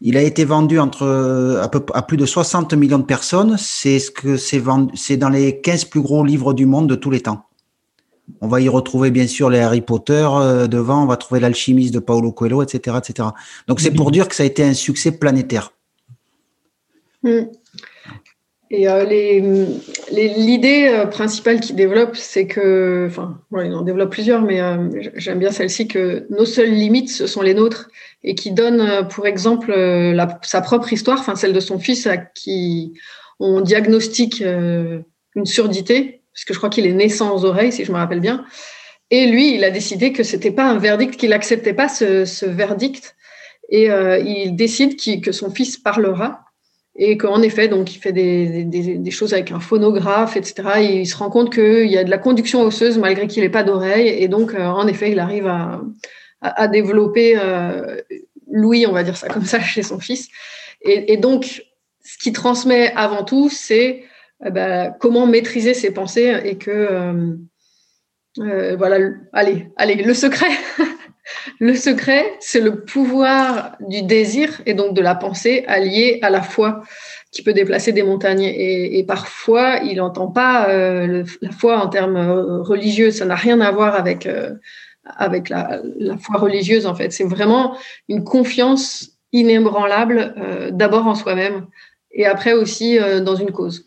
il 0.00 0.16
a 0.16 0.22
été 0.22 0.44
vendu 0.44 0.78
entre 0.78 1.60
à, 1.94 2.02
plus 2.02 2.16
de 2.16 2.26
60 2.26 2.74
millions 2.74 2.98
de 2.98 3.04
personnes. 3.04 3.56
C'est 3.58 3.98
ce 3.98 4.10
que 4.10 4.36
c'est 4.36 4.58
vendu, 4.58 4.96
c'est 4.96 5.16
dans 5.16 5.28
les 5.28 5.60
15 5.60 5.86
plus 5.86 6.00
gros 6.00 6.24
livres 6.24 6.52
du 6.52 6.66
monde 6.66 6.88
de 6.88 6.94
tous 6.94 7.10
les 7.10 7.20
temps. 7.20 7.46
On 8.40 8.48
va 8.48 8.60
y 8.60 8.68
retrouver 8.68 9.10
bien 9.10 9.26
sûr 9.26 9.50
les 9.50 9.60
Harry 9.60 9.80
Potter 9.80 10.28
euh, 10.30 10.66
devant, 10.66 11.04
on 11.04 11.06
va 11.06 11.16
trouver 11.16 11.40
l'alchimiste 11.40 11.94
de 11.94 12.00
Paulo 12.00 12.32
Coelho, 12.32 12.62
etc., 12.62 12.96
etc. 12.98 13.28
Donc 13.68 13.80
c'est 13.80 13.92
pour 13.92 14.10
dire 14.10 14.28
que 14.28 14.34
ça 14.34 14.42
a 14.42 14.46
été 14.46 14.64
un 14.64 14.74
succès 14.74 15.12
planétaire. 15.12 15.72
Mm. 17.22 17.42
Et 18.70 18.88
euh, 18.88 19.04
l'idée 20.10 20.88
euh, 20.88 21.06
principale 21.06 21.60
qu'il 21.60 21.76
développe, 21.76 22.16
c'est 22.16 22.46
que, 22.46 23.06
enfin, 23.08 23.40
il 23.64 23.72
en 23.72 23.82
développe 23.82 24.10
plusieurs, 24.10 24.42
mais 24.42 24.60
euh, 24.60 24.88
j'aime 25.14 25.38
bien 25.38 25.52
celle-ci, 25.52 25.86
que 25.86 26.26
nos 26.30 26.44
seules 26.44 26.72
limites, 26.72 27.10
ce 27.10 27.26
sont 27.26 27.42
les 27.42 27.54
nôtres, 27.54 27.88
et 28.24 28.34
qui 28.34 28.50
donne, 28.50 29.06
pour 29.08 29.26
exemple, 29.26 29.72
sa 30.42 30.60
propre 30.60 30.92
histoire, 30.92 31.20
enfin 31.20 31.36
celle 31.36 31.52
de 31.52 31.60
son 31.60 31.78
fils, 31.78 32.06
à 32.06 32.16
qui 32.16 32.94
on 33.38 33.60
diagnostique 33.60 34.40
une 34.40 35.46
surdité, 35.46 36.22
parce 36.32 36.44
que 36.44 36.52
je 36.52 36.58
crois 36.58 36.70
qu'il 36.70 36.86
est 36.86 36.92
né 36.92 37.08
sans 37.08 37.44
oreilles, 37.44 37.72
si 37.72 37.84
je 37.84 37.92
me 37.92 37.98
rappelle 37.98 38.20
bien. 38.20 38.44
Et 39.10 39.26
lui, 39.26 39.54
il 39.54 39.64
a 39.64 39.70
décidé 39.70 40.12
que 40.12 40.22
c'était 40.22 40.50
pas 40.50 40.64
un 40.64 40.78
verdict, 40.78 41.16
qu'il 41.16 41.30
n'acceptait 41.30 41.74
pas 41.74 41.88
ce, 41.88 42.46
verdict. 42.46 43.14
Et 43.68 43.90
euh, 43.90 44.18
il 44.18 44.56
décide 44.56 44.96
que 45.22 45.32
son 45.32 45.50
fils 45.50 45.76
parlera. 45.76 46.45
Et 46.98 47.18
qu'en 47.18 47.42
effet, 47.42 47.68
donc, 47.68 47.94
il 47.94 47.98
fait 47.98 48.12
des, 48.12 49.10
choses 49.10 49.34
avec 49.34 49.52
un 49.52 49.60
phonographe, 49.60 50.36
etc. 50.36 50.54
Et 50.80 51.00
il 51.00 51.06
se 51.06 51.16
rend 51.16 51.28
compte 51.28 51.52
qu'il 51.52 51.90
y 51.90 51.98
a 51.98 52.04
de 52.04 52.10
la 52.10 52.18
conduction 52.18 52.62
osseuse 52.62 52.98
malgré 52.98 53.26
qu'il 53.26 53.42
n'ait 53.42 53.50
pas 53.50 53.64
d'oreille. 53.64 54.08
Et 54.08 54.28
donc, 54.28 54.54
euh, 54.54 54.64
en 54.64 54.86
effet, 54.86 55.12
il 55.12 55.18
arrive 55.18 55.46
à, 55.46 56.68
développer 56.68 57.36
euh, 57.36 58.00
Louis, 58.50 58.86
on 58.86 58.92
va 58.92 59.02
dire 59.02 59.16
ça 59.16 59.28
comme 59.28 59.44
ça, 59.44 59.60
chez 59.74 59.82
son 59.82 59.98
fils. 59.98 60.28
Et, 60.80 61.16
donc, 61.16 61.62
ce 62.02 62.18
qui 62.18 62.32
transmet 62.32 62.92
avant 62.94 63.24
tout, 63.24 63.50
c'est 63.50 64.04
bah, 64.40 64.90
comment 64.90 65.26
maîtriser 65.26 65.74
ses 65.74 65.90
pensées 65.90 66.40
et 66.44 66.56
que 66.56 67.36
euh, 68.38 68.76
voilà, 68.76 69.10
allez, 69.32 69.68
allez, 69.76 69.96
le 69.96 70.14
secret. 70.14 70.50
le 71.58 71.74
secret, 71.74 72.34
c'est 72.40 72.60
le 72.60 72.84
pouvoir 72.84 73.76
du 73.80 74.02
désir 74.02 74.60
et 74.66 74.74
donc 74.74 74.94
de 74.94 75.00
la 75.00 75.14
pensée 75.14 75.64
alliée 75.66 76.18
à 76.22 76.30
la 76.30 76.42
foi 76.42 76.82
qui 77.32 77.42
peut 77.42 77.52
déplacer 77.52 77.92
des 77.92 78.02
montagnes. 78.02 78.44
Et, 78.44 79.04
parfois, 79.06 79.78
il 79.78 79.96
n'entend 79.96 80.28
pas 80.28 80.68
euh, 80.68 81.24
la 81.42 81.50
foi 81.50 81.78
en 81.78 81.88
termes 81.88 82.16
euh, 82.16 82.62
religieux. 82.62 83.10
Ça 83.10 83.24
n'a 83.24 83.34
rien 83.34 83.60
à 83.60 83.70
voir 83.70 83.94
avec, 83.94 84.28
avec 85.04 85.48
la, 85.48 85.82
foi 86.20 86.38
religieuse, 86.38 86.86
en 86.86 86.94
fait. 86.94 87.12
C'est 87.12 87.24
vraiment 87.24 87.76
une 88.08 88.24
confiance 88.24 89.10
inébranlable, 89.32 90.34
d'abord 90.72 91.06
en 91.06 91.14
soi-même 91.14 91.66
et 92.12 92.24
après 92.24 92.54
aussi 92.54 92.98
dans 93.22 93.36
une 93.36 93.50
cause. 93.50 93.84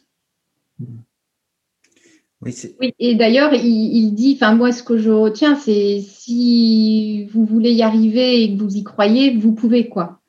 Oui, 2.41 2.55
et 2.99 3.15
d'ailleurs, 3.15 3.53
il, 3.53 4.11
dit, 4.11 4.37
enfin 4.39 4.55
moi, 4.55 4.71
ce 4.71 4.81
que 4.81 4.97
je 4.97 5.11
retiens, 5.11 5.55
c'est 5.55 5.99
si 5.99 7.25
vous 7.33 7.43
voulez 7.43 7.73
y 7.73 7.83
arriver 7.83 8.43
et 8.43 8.55
que 8.55 8.61
vous 8.61 8.77
y 8.77 8.83
croyez, 8.83 9.35
vous 9.35 9.51
pouvez 9.51 9.89
quoi. 9.89 10.19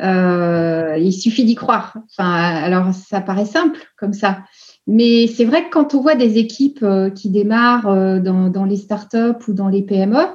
Euh, 0.00 0.96
il 0.98 1.12
suffit 1.12 1.44
d'y 1.44 1.54
croire. 1.54 1.96
Enfin, 2.10 2.28
alors 2.28 2.92
ça 2.92 3.20
paraît 3.20 3.44
simple 3.44 3.78
comme 3.96 4.12
ça, 4.12 4.42
mais 4.88 5.28
c'est 5.28 5.44
vrai 5.44 5.64
que 5.64 5.70
quand 5.70 5.94
on 5.94 6.00
voit 6.00 6.16
des 6.16 6.38
équipes 6.38 6.82
euh, 6.82 7.10
qui 7.10 7.30
démarrent 7.30 7.88
euh, 7.88 8.18
dans, 8.18 8.48
dans, 8.48 8.64
les 8.64 8.76
startups 8.76 9.46
ou 9.46 9.52
dans 9.52 9.68
les 9.68 9.82
PME, 9.82 10.26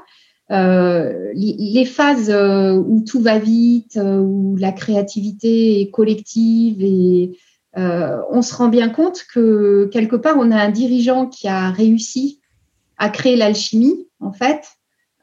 les 0.50 1.86
phases 1.86 2.32
où 2.32 3.04
tout 3.06 3.20
va 3.20 3.38
vite, 3.38 4.00
où 4.02 4.56
la 4.58 4.72
créativité 4.72 5.82
est 5.82 5.92
collective 5.92 6.82
et 6.82 7.32
euh, 7.32 7.36
on 7.76 8.42
se 8.42 8.54
rend 8.56 8.68
bien 8.68 8.90
compte 8.90 9.26
que 9.34 9.90
quelque 9.92 10.16
part, 10.16 10.36
on 10.38 10.52
a 10.52 10.58
un 10.58 10.70
dirigeant 10.70 11.28
qui 11.28 11.48
a 11.48 11.72
réussi 11.72 12.40
à 12.98 13.10
créer 13.10 13.36
l'alchimie, 13.36 14.08
en 14.20 14.34
fait, 14.34 14.62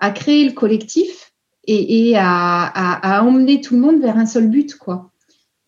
à 0.00 0.11
créer 0.11 0.45
le 0.45 0.53
collectif 0.53 1.33
et, 1.69 2.15
à, 2.17 3.23
emmener 3.25 3.61
tout 3.61 3.75
le 3.75 3.81
monde 3.81 4.00
vers 4.00 4.17
un 4.17 4.26
seul 4.26 4.49
but, 4.49 4.76
quoi. 4.76 5.11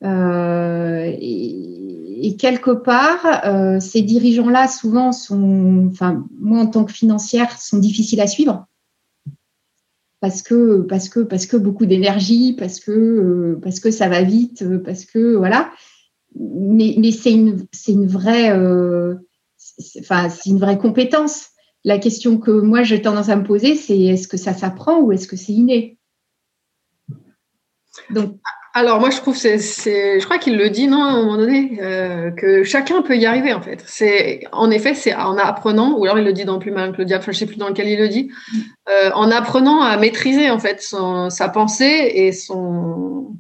Euh, 0.05 1.13
et, 1.21 2.37
quelque 2.39 2.71
part, 2.71 3.45
euh, 3.45 3.81
ces 3.81 4.03
dirigeants-là, 4.03 4.69
souvent, 4.69 5.13
sont, 5.13 5.89
enfin, 5.91 6.25
moi 6.39 6.61
en 6.61 6.67
tant 6.67 6.85
que 6.85 6.93
financière, 6.93 7.51
sont 7.61 7.79
difficiles 7.79 8.21
à 8.21 8.27
suivre 8.27 8.67
parce 10.21 10.43
que 10.43 10.81
parce 10.81 11.09
que 11.09 11.21
parce 11.21 11.47
que 11.47 11.57
beaucoup 11.57 11.87
d'énergie, 11.87 12.55
parce 12.59 12.81
que 12.81 13.59
parce 13.63 13.79
que 13.81 13.91
ça 13.91 14.09
va 14.09 14.23
vite, 14.23 14.65
parce 14.85 15.05
que 15.05 15.37
voilà 15.37 15.71
mais, 16.35 17.11
c'est 17.13 17.33
une, 17.33 17.67
une 17.89 18.07
vraie, 18.07 18.51
euh, 18.51 19.15
enfin, 20.01 20.29
c'est 20.29 20.51
une 20.51 20.59
vraie 20.59 20.79
compétence. 20.79 21.49
La 21.85 21.99
question 21.99 22.39
que 22.39 22.51
moi 22.51 22.83
j'ai 22.83 23.01
tendance 23.01 23.29
à 23.29 23.37
me 23.37 23.45
poser, 23.45 23.75
c'est 23.75 23.99
est-ce 23.99 24.29
que 24.29 24.37
ça 24.37 24.53
s'apprend 24.53 25.01
ou 25.01 25.13
est-ce 25.13 25.27
que 25.27 25.37
c'est 25.37 25.53
inné? 25.53 25.97
Donc, 28.11 28.37
alors 28.75 29.01
moi 29.01 29.11
je 29.11 29.17
trouve 29.17 29.37
c'est, 29.37 29.59
je 29.59 30.25
crois 30.25 30.39
qu'il 30.39 30.57
le 30.57 30.71
dit 30.71 30.87
non 30.87 31.03
à 31.03 31.09
un 31.13 31.17
moment 31.23 31.37
donné 31.37 31.79
euh, 31.81 32.31
que 32.31 32.63
chacun 32.63 33.03
peut 33.03 33.17
y 33.17 33.27
arriver 33.27 33.53
en 33.53 33.63
fait. 33.63 33.83
C'est 33.87 34.45
en 34.53 34.71
effet 34.71 34.95
c'est 34.95 35.15
en 35.15 35.39
apprenant 35.39 35.97
ou 35.97 36.05
alors 36.05 36.19
il 36.19 36.25
le 36.25 36.33
dit 36.33 36.45
dans 36.45 36.59
plus 36.59 36.71
mal 36.71 36.93
que 36.93 36.99
le 36.99 37.05
diable, 37.05 37.25
je 37.27 37.33
sais 37.33 37.47
plus 37.47 37.57
dans 37.57 37.69
lequel 37.69 37.89
il 37.89 37.99
le 37.99 38.09
dit, 38.09 38.31
euh, 38.89 39.11
en 39.15 39.31
apprenant 39.31 39.81
à 39.81 39.97
maîtriser 39.97 40.51
en 40.51 40.59
fait 40.59 40.81
sa 40.83 41.49
pensée 41.49 42.13
et 42.15 42.33
son 42.33 43.35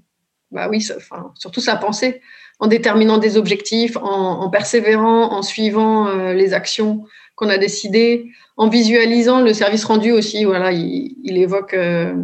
bah 0.50 0.68
oui, 0.70 0.86
enfin, 0.96 1.32
surtout 1.34 1.60
sa 1.60 1.76
pensée 1.76 2.22
en 2.60 2.66
déterminant 2.66 3.18
des 3.18 3.36
objectifs, 3.36 3.96
en, 3.96 4.48
persévérant, 4.50 5.32
en 5.32 5.42
suivant 5.42 6.08
euh, 6.08 6.32
les 6.32 6.54
actions 6.54 7.04
qu'on 7.36 7.48
a 7.48 7.58
décidées, 7.58 8.30
en 8.56 8.68
visualisant 8.68 9.40
le 9.40 9.54
service 9.54 9.84
rendu 9.84 10.10
aussi. 10.10 10.44
Voilà, 10.44 10.72
il, 10.72 11.38
évoque 11.38 11.74
euh, 11.74 12.14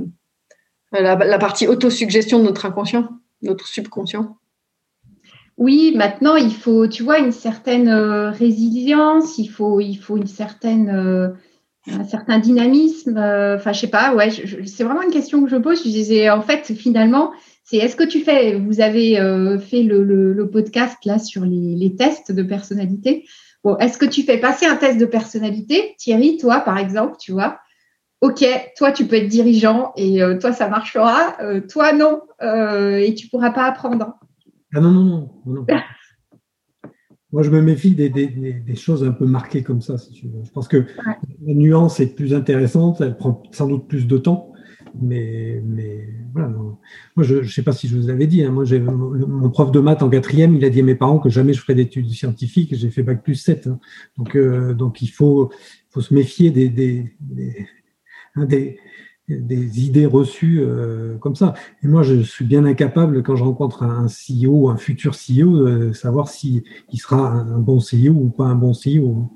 la, 0.93 1.38
partie 1.38 1.69
autosuggestion 1.69 2.41
de 2.41 2.45
notre 2.45 2.67
inconscient, 2.67 3.09
notre 3.43 3.69
subconscient. 3.69 4.37
Oui, 5.57 5.95
maintenant 5.97 6.35
il 6.35 6.53
faut, 6.53 6.88
tu 6.88 7.05
vois, 7.05 7.21
une 7.21 7.31
certaine 7.31 7.88
euh, 7.88 8.31
résilience, 8.31 9.38
il 9.38 9.47
faut, 9.47 9.79
il 9.79 9.95
faut 9.95 10.17
une 10.17 10.26
certaine, 10.26 11.37
un 11.87 12.05
certain 12.05 12.41
dynamisme. 12.41 13.19
Enfin, 13.19 13.73
je 13.73 13.79
sais 13.79 13.87
pas, 13.87 14.17
ouais, 14.17 14.31
c'est 14.31 14.83
vraiment 14.83 15.03
une 15.03 15.12
question 15.12 15.45
que 15.45 15.49
je 15.49 15.57
pose. 15.57 15.79
Je 15.79 15.91
disais, 15.91 16.29
en 16.29 16.43
fait, 16.43 16.75
finalement, 16.75 17.31
c'est 17.64 17.78
est-ce 17.78 17.97
que 17.97 18.04
tu 18.04 18.21
fais, 18.21 18.59
vous 18.59 18.80
avez 18.80 19.18
euh, 19.18 19.59
fait 19.59 19.83
le, 19.83 20.49
podcast 20.52 20.99
là 21.04 21.18
sur 21.18 21.44
les, 21.44 21.97
tests 21.97 22.30
de 22.30 22.42
personnalité? 22.42 23.26
Bon, 23.64 23.76
est-ce 23.78 23.97
que 23.97 24.04
tu 24.04 24.23
fais 24.23 24.38
passer 24.38 24.66
un 24.66 24.76
test 24.76 24.99
de 24.99 25.06
personnalité, 25.06 25.94
Thierry, 25.99 26.37
toi 26.37 26.61
par 26.61 26.78
exemple, 26.78 27.16
tu 27.18 27.33
vois? 27.33 27.59
Ok, 28.21 28.44
toi 28.76 28.92
tu 28.92 29.06
peux 29.06 29.16
être 29.16 29.28
dirigeant 29.28 29.92
et 29.97 30.23
euh, 30.23 30.38
toi 30.38 30.52
ça 30.52 30.68
marchera, 30.68 31.37
euh, 31.40 31.61
toi 31.61 31.92
non, 31.92 32.21
et 32.42 33.14
tu 33.14 33.28
pourras 33.28 33.50
pas 33.50 33.64
apprendre. 33.64 34.14
Ah 34.75 34.80
non, 34.80 34.90
non, 34.90 35.30
non. 35.47 35.66
Moi, 37.33 37.42
je 37.42 37.50
me 37.50 37.61
méfie 37.61 37.97
des, 37.97 38.76
choses 38.76 39.02
un 39.02 39.11
peu 39.11 39.26
marquées 39.26 39.64
comme 39.64 39.80
ça, 39.80 39.99
si 39.99 40.12
tu 40.12 40.28
veux. 40.28 40.44
Je 40.44 40.50
pense 40.52 40.68
que 40.68 40.87
la 41.44 41.54
nuance 41.54 41.99
est 41.99 42.14
plus 42.14 42.33
intéressante, 42.33 43.00
elle 43.00 43.16
prend 43.16 43.42
sans 43.50 43.66
doute 43.66 43.88
plus 43.88 44.06
de 44.06 44.18
temps 44.18 44.53
mais, 45.00 45.62
mais 45.64 46.08
voilà. 46.32 46.48
Moi, 46.48 46.76
je 47.24 47.36
ne 47.36 47.44
sais 47.44 47.62
pas 47.62 47.72
si 47.72 47.88
je 47.88 47.96
vous 47.96 48.08
avais 48.08 48.26
dit. 48.26 48.42
Hein, 48.42 48.50
moi, 48.50 48.64
mon 48.80 49.50
prof 49.50 49.70
de 49.72 49.80
maths 49.80 50.02
en 50.02 50.08
quatrième, 50.08 50.54
il 50.54 50.64
a 50.64 50.70
dit 50.70 50.80
à 50.80 50.82
mes 50.82 50.94
parents 50.94 51.18
que 51.18 51.28
jamais 51.28 51.52
je 51.52 51.60
ferais 51.60 51.74
d'études 51.74 52.10
scientifiques. 52.10 52.74
J'ai 52.74 52.90
fait 52.90 53.02
bac 53.02 53.22
plus 53.22 53.34
7. 53.34 53.66
Hein. 53.66 53.78
Donc, 54.16 54.36
euh, 54.36 54.74
donc, 54.74 55.02
il 55.02 55.08
faut, 55.08 55.50
faut 55.90 56.00
se 56.00 56.14
méfier 56.14 56.50
des, 56.50 56.68
des, 56.68 57.14
des, 57.26 57.66
hein, 58.36 58.46
idées 59.28 60.06
reçues 60.06 60.60
euh, 60.60 61.16
comme 61.18 61.34
ça. 61.34 61.54
Et 61.82 61.88
moi, 61.88 62.02
je 62.02 62.20
suis 62.20 62.44
bien 62.44 62.64
incapable, 62.64 63.22
quand 63.22 63.36
je 63.36 63.44
rencontre 63.44 63.82
un 63.82 64.06
CEO, 64.06 64.68
un 64.68 64.76
futur 64.76 65.14
CEO, 65.14 65.66
de 65.66 65.92
savoir 65.92 66.28
s'il 66.28 66.62
il 66.92 66.98
sera 66.98 67.30
un 67.30 67.58
bon 67.58 67.78
CEO 67.78 68.12
ou 68.12 68.30
pas 68.30 68.44
un 68.44 68.54
bon 68.54 68.72
CEO. 68.72 69.30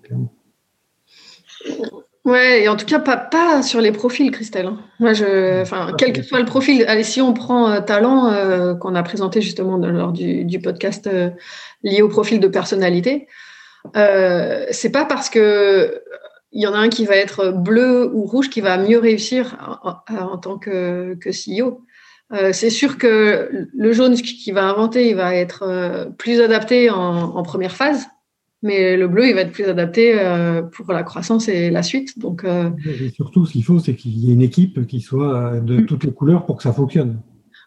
Ouais, 2.28 2.64
et 2.64 2.68
en 2.68 2.76
tout 2.76 2.84
cas, 2.84 2.98
pas, 2.98 3.16
pas 3.16 3.62
sur 3.62 3.80
les 3.80 3.90
profils, 3.90 4.30
Christelle. 4.30 4.66
Hein. 4.66 4.78
Moi, 5.00 5.14
je, 5.14 5.62
enfin, 5.62 5.94
quel 5.96 6.12
que 6.12 6.22
soit 6.22 6.38
le 6.38 6.44
profil, 6.44 6.84
allez, 6.86 7.02
si 7.02 7.22
on 7.22 7.32
prend 7.32 7.70
euh, 7.70 7.80
talent, 7.80 8.30
euh, 8.30 8.74
qu'on 8.74 8.94
a 8.94 9.02
présenté 9.02 9.40
justement 9.40 9.78
lors 9.78 10.12
du, 10.12 10.44
du 10.44 10.60
podcast 10.60 11.06
euh, 11.06 11.30
lié 11.82 12.02
au 12.02 12.08
profil 12.08 12.38
de 12.38 12.48
personnalité, 12.48 13.28
c'est 13.94 14.92
pas 14.92 15.06
parce 15.06 15.30
que 15.30 16.02
il 16.52 16.62
y 16.62 16.66
en 16.66 16.74
a 16.74 16.78
un 16.78 16.90
qui 16.90 17.06
va 17.06 17.16
être 17.16 17.50
bleu 17.50 18.10
ou 18.12 18.26
rouge 18.26 18.50
qui 18.50 18.60
va 18.60 18.76
mieux 18.76 18.98
réussir 18.98 19.56
en, 20.08 20.36
tant 20.36 20.58
que, 20.58 21.14
que 21.14 21.30
CEO. 21.30 21.82
c'est 22.52 22.70
sûr 22.70 22.98
que 22.98 23.68
le 23.74 23.92
jaune 23.92 24.14
qui 24.16 24.50
va 24.52 24.64
inventer, 24.64 25.08
il 25.08 25.16
va 25.16 25.34
être 25.34 26.10
plus 26.18 26.42
adapté 26.42 26.90
en, 26.90 26.98
en 26.98 27.42
première 27.42 27.76
phase, 27.76 28.06
mais 28.62 28.96
le 28.96 29.06
bleu, 29.06 29.28
il 29.28 29.34
va 29.34 29.42
être 29.42 29.52
plus 29.52 29.64
adapté 29.64 30.18
euh, 30.18 30.62
pour 30.62 30.92
la 30.92 31.04
croissance 31.04 31.48
et 31.48 31.70
la 31.70 31.82
suite. 31.82 32.18
Donc, 32.18 32.44
euh, 32.44 32.70
et 32.84 33.10
surtout, 33.10 33.46
ce 33.46 33.52
qu'il 33.52 33.64
faut, 33.64 33.78
c'est 33.78 33.94
qu'il 33.94 34.18
y 34.18 34.30
ait 34.30 34.34
une 34.34 34.42
équipe 34.42 34.86
qui 34.86 35.00
soit 35.00 35.60
de 35.60 35.78
mm. 35.78 35.86
toutes 35.86 36.04
les 36.04 36.12
couleurs 36.12 36.44
pour 36.44 36.56
que 36.56 36.64
ça 36.64 36.72
fonctionne. 36.72 37.20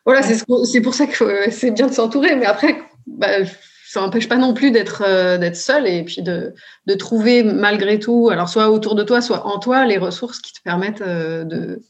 Voilà, 0.05 0.21
c'est 0.21 0.81
pour 0.81 0.93
ça 0.93 1.07
que 1.07 1.23
euh, 1.23 1.47
c'est 1.49 1.71
bien 1.71 1.87
de 1.87 1.93
s'entourer. 1.93 2.35
Mais 2.35 2.45
après, 2.45 2.77
bah, 3.07 3.45
ça 3.87 4.01
n'empêche 4.01 4.27
pas 4.27 4.37
non 4.37 4.53
plus 4.53 4.71
d'être 4.71 5.03
d'être 5.37 5.55
seul 5.55 5.85
et 5.85 6.03
puis 6.03 6.21
de, 6.21 6.53
de, 6.87 6.93
trouver 6.93 7.43
malgré 7.43 7.99
tout, 7.99 8.29
alors 8.31 8.47
soit 8.47 8.71
autour 8.71 8.95
de 8.95 9.03
toi, 9.03 9.21
soit 9.21 9.45
en 9.45 9.59
toi, 9.59 9.85
les 9.85 9.97
ressources 9.97 10.39
qui 10.39 10.53
te 10.53 10.61
permettent 10.63 11.03
de, 11.03 11.81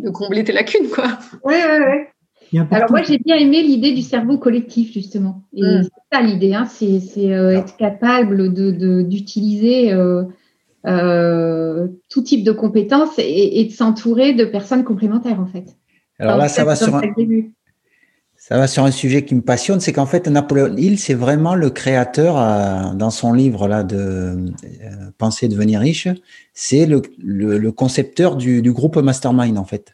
de 0.00 0.10
combler 0.10 0.42
tes 0.42 0.52
lacunes. 0.52 0.88
Quoi. 0.88 1.06
Oui, 1.44 1.54
oui, 1.54 1.78
oui. 1.78 2.13
Alors 2.70 2.90
moi, 2.90 3.02
j'ai 3.02 3.18
bien 3.18 3.36
aimé 3.36 3.62
l'idée 3.62 3.92
du 3.92 4.02
cerveau 4.02 4.38
collectif, 4.38 4.92
justement. 4.92 5.42
Et 5.54 5.62
mm. 5.62 5.82
c'est 5.82 6.16
ça 6.16 6.22
l'idée, 6.22 6.54
hein, 6.54 6.66
c'est 6.66 7.32
euh, 7.32 7.58
être 7.58 7.76
capable 7.76 8.52
d'utiliser 9.08 9.90
de, 9.90 9.96
euh, 9.96 10.24
euh, 10.86 11.88
tout 12.08 12.22
type 12.22 12.44
de 12.44 12.52
compétences 12.52 13.14
et, 13.18 13.64
de 13.64 13.72
s'entourer 13.72 14.34
de 14.34 14.44
personnes 14.44 14.84
complémentaires, 14.84 15.40
en 15.40 15.46
fait. 15.46 15.76
Alors 16.18 16.36
là, 16.36 16.48
ça 16.48 16.64
va, 16.64 16.76
sur 16.76 16.94
un, 16.94 17.02
Ça 18.36 18.56
va 18.56 18.66
sur 18.68 18.84
un 18.84 18.92
sujet 18.92 19.24
qui 19.24 19.34
me 19.34 19.42
passionne, 19.42 19.80
c'est 19.80 19.92
qu'en 19.92 20.06
fait, 20.06 20.28
Napoléon 20.28 20.76
Hill, 20.76 20.98
c'est 20.98 21.14
vraiment 21.14 21.56
le 21.56 21.70
créateur, 21.70 22.34
dans 22.94 23.10
son 23.10 23.32
livre 23.32 23.66
là 23.66 23.82
de 23.82 23.96
euh, 23.96 25.10
Penser 25.18 25.48
devenir 25.48 25.80
riche, 25.80 26.08
c'est 26.52 26.86
le, 26.86 27.70
concepteur 27.72 28.36
du, 28.36 28.72
groupe 28.72 28.96
Mastermind, 28.96 29.58
en 29.58 29.64
fait. 29.64 29.92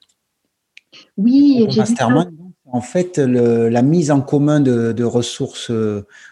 Oui, 1.16 1.66
Mastermind, 1.76 2.39
en 2.72 2.80
fait, 2.80 3.18
la 3.18 3.82
mise 3.82 4.10
en 4.10 4.20
commun 4.20 4.60
de, 4.60 5.04
ressources, 5.04 5.70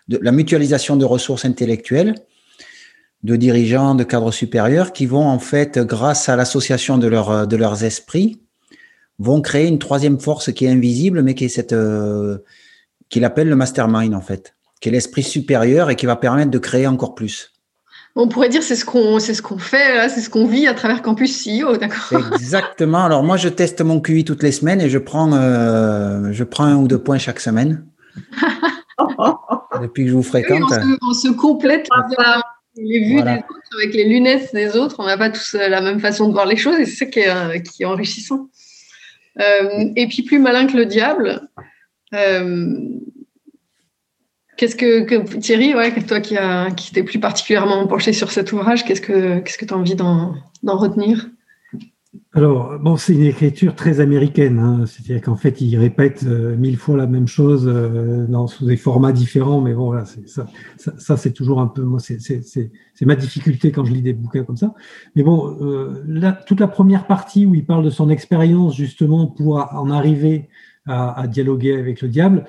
la 0.09 0.33
mutualisation 0.33 0.97
de 0.97 1.05
ressources 1.05 1.45
intellectuelles 1.45 2.15
de 3.25 3.35
dirigeants, 3.35 3.97
de 3.97 4.05
cadres 4.05 4.31
supérieurs 4.31 4.93
qui 4.93 5.07
vont, 5.07 5.27
en 5.27 5.41
fait, 5.41 5.79
grâce 5.79 6.29
à 6.29 6.37
l'association 6.37 6.99
de 6.99 7.07
leurs 7.09 7.85
esprits, 7.85 8.41
vont 9.19 9.41
créer 9.41 9.67
une 9.67 9.79
troisième 9.79 10.21
force 10.21 10.53
qui 10.53 10.65
est 10.65 10.71
invisible, 10.71 11.23
mais 11.23 11.35
qui 11.35 11.47
est 11.47 11.49
cette, 11.49 11.73
euh, 11.73 12.39
qu'il 13.09 13.25
appelle 13.25 13.49
le 13.49 13.57
mastermind 13.57 14.15
en 14.15 14.21
fait, 14.21 14.55
qui 14.81 14.89
est 14.89 14.93
l'esprit 14.93 15.23
supérieur 15.23 15.91
et 15.91 15.97
qui 15.97 16.07
va 16.07 16.17
permettre 16.17 16.51
de 16.51 16.59
créer 16.59 16.87
encore 16.87 17.15
plus. 17.15 17.53
On 18.21 18.27
pourrait 18.27 18.49
dire 18.49 18.65
c'est 18.65 18.75
ce 18.75 18.85
qu'on 18.85 19.21
c'est 19.21 19.33
ce 19.33 19.43
qu'on 19.43 19.59
fait, 19.59 20.09
c'est 20.09 20.21
ce 20.21 20.29
qu'on 20.29 20.45
vit 20.45 20.67
à 20.67 20.75
travers 20.75 21.03
Campus 21.03 21.47
CEO, 21.47 21.77
d'accord? 21.77 22.33
Exactement. 22.35 23.05
Alors 23.05 23.23
moi 23.23 23.37
je 23.37 23.49
teste 23.49 23.81
mon 23.81 24.01
QI 24.01 24.25
toutes 24.25 24.43
les 24.43 24.51
semaines 24.51 24.81
et 24.81 24.91
je 24.91 24.99
prends 24.99 25.33
euh, 25.33 26.33
je 26.33 26.43
prends 26.43 26.65
un 26.65 26.75
ou 26.75 26.89
deux 26.89 26.99
points 26.99 27.19
chaque 27.19 27.39
semaine. 27.39 27.87
Depuis 29.81 30.05
que 30.05 30.11
je 30.11 30.15
vous 30.17 30.25
fréquente. 30.25 30.63
on, 31.01 31.13
se, 31.13 31.29
complète 31.29 31.89
les 32.77 33.05
vues 33.05 33.23
des 33.23 33.37
autres 33.37 33.77
avec 33.81 33.95
les 33.95 34.09
lunettes 34.09 34.53
des 34.53 34.77
autres. 34.77 34.97
On 34.99 35.07
n'a 35.07 35.17
pas 35.17 35.31
tous 35.31 35.55
la 35.55 35.81
même 35.81 36.01
façon 36.01 36.27
de 36.27 36.33
voir 36.33 36.47
les 36.47 36.57
choses 36.57 36.81
et 36.81 36.87
c'est 36.87 37.05
ça 37.05 37.07
qui 37.07 37.21
est, 37.21 37.29
euh, 37.29 37.61
qui 37.61 37.85
est 37.85 37.87
enrichissant. 37.87 38.49
Euh, 39.41 39.85
et 39.95 40.09
puis 40.09 40.25
plus 40.25 40.41
malin 40.41 40.67
que 40.67 40.77
le 40.77 40.87
diable. 40.87 41.49
Euh, 42.15 42.75
qu'est-ce 44.59 44.77
que, 44.77 45.39
Thierry, 45.39 45.75
ouais, 45.75 45.95
toi 46.03 46.21
qui, 46.21 46.37
t'es 46.93 47.03
plus 47.03 47.19
particulièrement 47.19 47.87
penché 47.87 48.13
sur 48.13 48.31
cet 48.31 48.53
ouvrage, 48.53 48.85
qu'est-ce 48.85 49.01
que 49.01 49.39
qu'est-ce 49.39 49.57
que 49.57 49.65
tu 49.65 49.73
as 49.73 49.77
envie 49.77 49.95
d'en, 49.95 50.35
retenir? 50.65 51.31
Alors, 52.35 52.79
bon, 52.79 52.97
c'est 52.97 53.15
une 53.15 53.23
écriture 53.23 53.75
très 53.75 54.01
américaine, 54.01 54.59
hein. 54.59 54.85
c'est-à-dire 54.87 55.23
qu'en 55.23 55.37
fait, 55.37 55.61
il 55.61 55.77
répète 55.77 56.25
euh, 56.25 56.57
mille 56.57 56.77
fois 56.77 56.97
la 56.97 57.07
même 57.07 57.27
chose 57.27 57.65
dans, 58.29 58.47
sous 58.47 58.67
des 58.67 58.77
formats 58.77 59.13
différents, 59.13 59.61
mais 59.61 59.73
bon, 59.73 59.87
voilà, 59.87 60.05
ça, 60.05 60.47
ça, 60.77 61.17
c'est 61.17 61.33
toujours 61.33 61.61
un 61.61 61.67
peu, 61.67 61.83
moi, 61.83 62.01
c'est 62.01 62.71
ma 63.03 63.17
difficulté 63.17 63.73
quand 63.73 63.85
je 63.85 63.93
lis 63.93 64.03
des 64.03 64.13
bouquins 64.13 64.45
comme 64.45 64.57
ça. 64.57 64.75
Mais 65.17 65.23
bon, 65.23 65.57
euh, 65.63 66.05
toute 66.47 66.61
la 66.61 66.69
première 66.69 67.07
partie 67.07 67.47
où 67.47 67.55
il 67.55 67.65
parle 67.65 67.85
de 67.85 67.91
son 67.91 68.11
expérience 68.11 68.77
justement 68.77 69.27
pour 69.27 69.57
en 69.57 69.91
arriver 69.91 70.49
à, 70.89 71.27
dialoguer 71.27 71.79
avec 71.79 72.03
le 72.03 72.09
diable, 72.09 72.45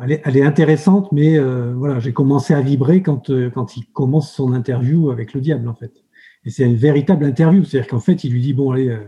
elle 0.00 0.36
est, 0.36 0.42
intéressante, 0.42 1.12
mais 1.12 1.38
euh, 1.38 1.74
voilà, 1.74 2.00
j'ai 2.00 2.12
commencé 2.12 2.54
à 2.54 2.60
vibrer 2.60 3.02
quand, 3.02 3.30
quand 3.52 3.76
il 3.76 3.86
commence 3.92 4.32
son 4.32 4.52
interview 4.52 5.10
avec 5.10 5.34
le 5.34 5.40
diable, 5.40 5.68
en 5.68 5.74
fait. 5.74 5.92
Et 6.44 6.50
c'est 6.50 6.64
une 6.64 6.76
véritable 6.76 7.24
interview. 7.24 7.64
C'est-à-dire 7.64 7.88
qu'en 7.88 8.00
fait, 8.00 8.24
il 8.24 8.32
lui 8.32 8.40
dit, 8.40 8.52
bon, 8.52 8.72
allez, 8.72 8.88
euh, 8.88 9.04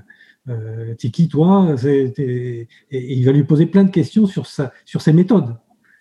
euh 0.49 0.95
t'es 0.95 1.11
qui 1.11 1.29
toi? 1.29 1.75
Et, 1.85 2.69
il 2.91 3.25
va 3.25 3.33
lui 3.33 3.45
poser 3.45 3.67
plein 3.67 3.85
de 3.85 3.91
questions 3.91 4.27
sur, 4.27 4.47
sa, 4.47 4.73
sur 4.85 5.03
ses 5.03 5.13
méthodes. 5.13 5.57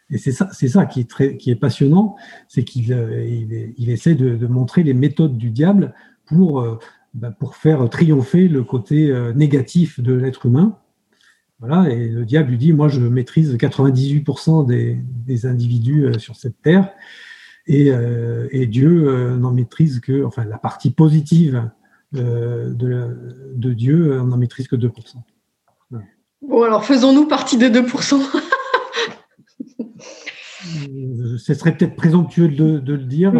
Et 0.10 0.18
c'est 0.18 0.32
ça, 0.32 0.52
ça 0.52 0.86
qui 0.86 1.00
est, 1.00 1.10
très, 1.10 1.38
qui 1.38 1.50
est 1.50 1.56
passionnant, 1.56 2.16
c'est 2.48 2.64
qu'il 2.64 2.94
euh, 2.94 3.26
il, 3.78 3.90
essaie 3.90 4.16
de, 4.16 4.46
montrer 4.48 4.84
les 4.84 4.94
méthodes 4.94 5.38
du 5.38 5.50
diable 5.50 5.96
pour, 6.26 6.60
euh, 6.60 6.78
bah, 7.14 7.32
pour 7.32 7.56
faire 7.56 7.90
triompher 7.90 8.48
le 8.48 8.64
côté 8.64 9.14
négatif 9.34 10.00
de 10.00 10.14
l'être 10.14 10.46
humain. 10.46 10.78
Voilà, 11.66 11.90
et 11.90 12.10
le 12.10 12.26
diable 12.26 12.52
lui 12.52 12.58
dit, 12.58 12.74
moi 12.74 12.90
je 12.90 13.00
maîtrise 13.00 13.56
98% 13.56 14.68
des, 14.68 14.98
des 15.26 15.46
individus 15.46 16.20
sur 16.20 16.36
cette 16.36 16.62
terre. 16.62 16.90
Euh, 17.70 18.48
et, 18.52 18.68
Dieu 18.68 19.08
euh, 19.08 19.38
n'en 19.38 19.52
maîtrise 19.52 20.00
que, 20.00 20.24
enfin, 20.26 20.44
la 20.46 20.58
partie 20.58 20.92
positive 20.92 21.70
euh, 22.16 22.74
de, 22.74 23.74
Dieu 23.74 24.22
n'en 24.22 24.38
maîtrise 24.38 24.68
que 24.68 24.76
2%. 24.76 24.92
Bon, 26.42 26.64
alors 26.64 26.84
faisons-nous 26.84 27.28
partie 27.28 27.58
des 27.58 27.70
2% 27.70 28.20
Ce 31.38 31.54
serait 31.54 31.76
peut-être 31.76 31.96
présomptueux 31.96 32.50
de, 32.50 32.94
le 32.94 33.06
dire, 33.06 33.34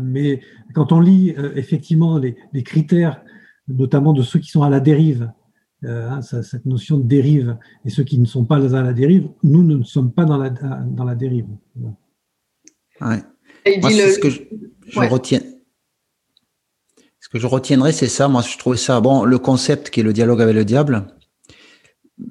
mais 0.00 0.40
quand 0.74 0.92
on 0.92 1.00
lit 1.00 1.34
effectivement 1.54 2.18
les, 2.18 2.62
critères, 2.62 3.22
notamment 3.68 4.12
de 4.12 4.22
ceux 4.22 4.38
qui 4.38 4.50
sont 4.50 4.62
à 4.62 4.70
la 4.70 4.80
dérive, 4.80 5.30
hein, 5.84 6.20
cette 6.22 6.66
notion 6.66 6.98
de 6.98 7.06
dérive, 7.06 7.56
et 7.84 7.90
ceux 7.90 8.04
qui 8.04 8.18
ne 8.18 8.26
sont 8.26 8.44
pas 8.44 8.56
à 8.56 8.82
la 8.82 8.92
dérive, 8.92 9.28
nous, 9.42 9.62
ne 9.62 9.82
sommes 9.82 10.12
pas 10.12 10.24
dans 10.24 10.36
la, 10.36 10.50
dans 10.50 11.04
la 11.04 11.14
dérive. 11.14 11.46
Ouais. 13.00 13.22
Moi, 13.80 13.90
ce 13.90 14.18
que 14.18 14.30
je, 14.30 14.40
retiens. 15.08 15.40
Ce 17.20 17.28
que 17.28 17.38
je 17.38 17.46
retiendrai, 17.46 17.92
c'est 17.92 18.08
ça. 18.08 18.28
Moi, 18.28 18.42
je 18.42 18.58
trouvais 18.58 18.76
ça 18.76 19.00
bon. 19.00 19.24
Le 19.24 19.38
concept 19.38 19.90
qui 19.90 20.00
est 20.00 20.02
le 20.02 20.12
dialogue 20.12 20.42
avec 20.42 20.54
le 20.54 20.64
diable, 20.64 21.06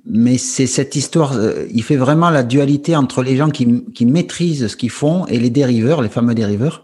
mais 0.06 0.38
c'est 0.38 0.68
cette 0.68 0.96
histoire. 0.96 1.34
Euh, 1.34 1.66
il 1.72 1.84
fait 1.84 1.96
vraiment 1.96 2.30
la 2.30 2.44
dualité 2.44 2.96
entre 2.96 3.24
les 3.24 3.36
gens 3.36 3.50
qui, 3.50 3.86
qui 3.94 4.06
maîtrisent 4.06 4.68
ce 4.68 4.76
qu'ils 4.76 4.90
font 4.90 5.26
et 5.28 5.40
les 5.40 5.50
dériveurs, 5.50 6.02
les 6.02 6.10
fameux 6.10 6.36
dériveurs. 6.36 6.84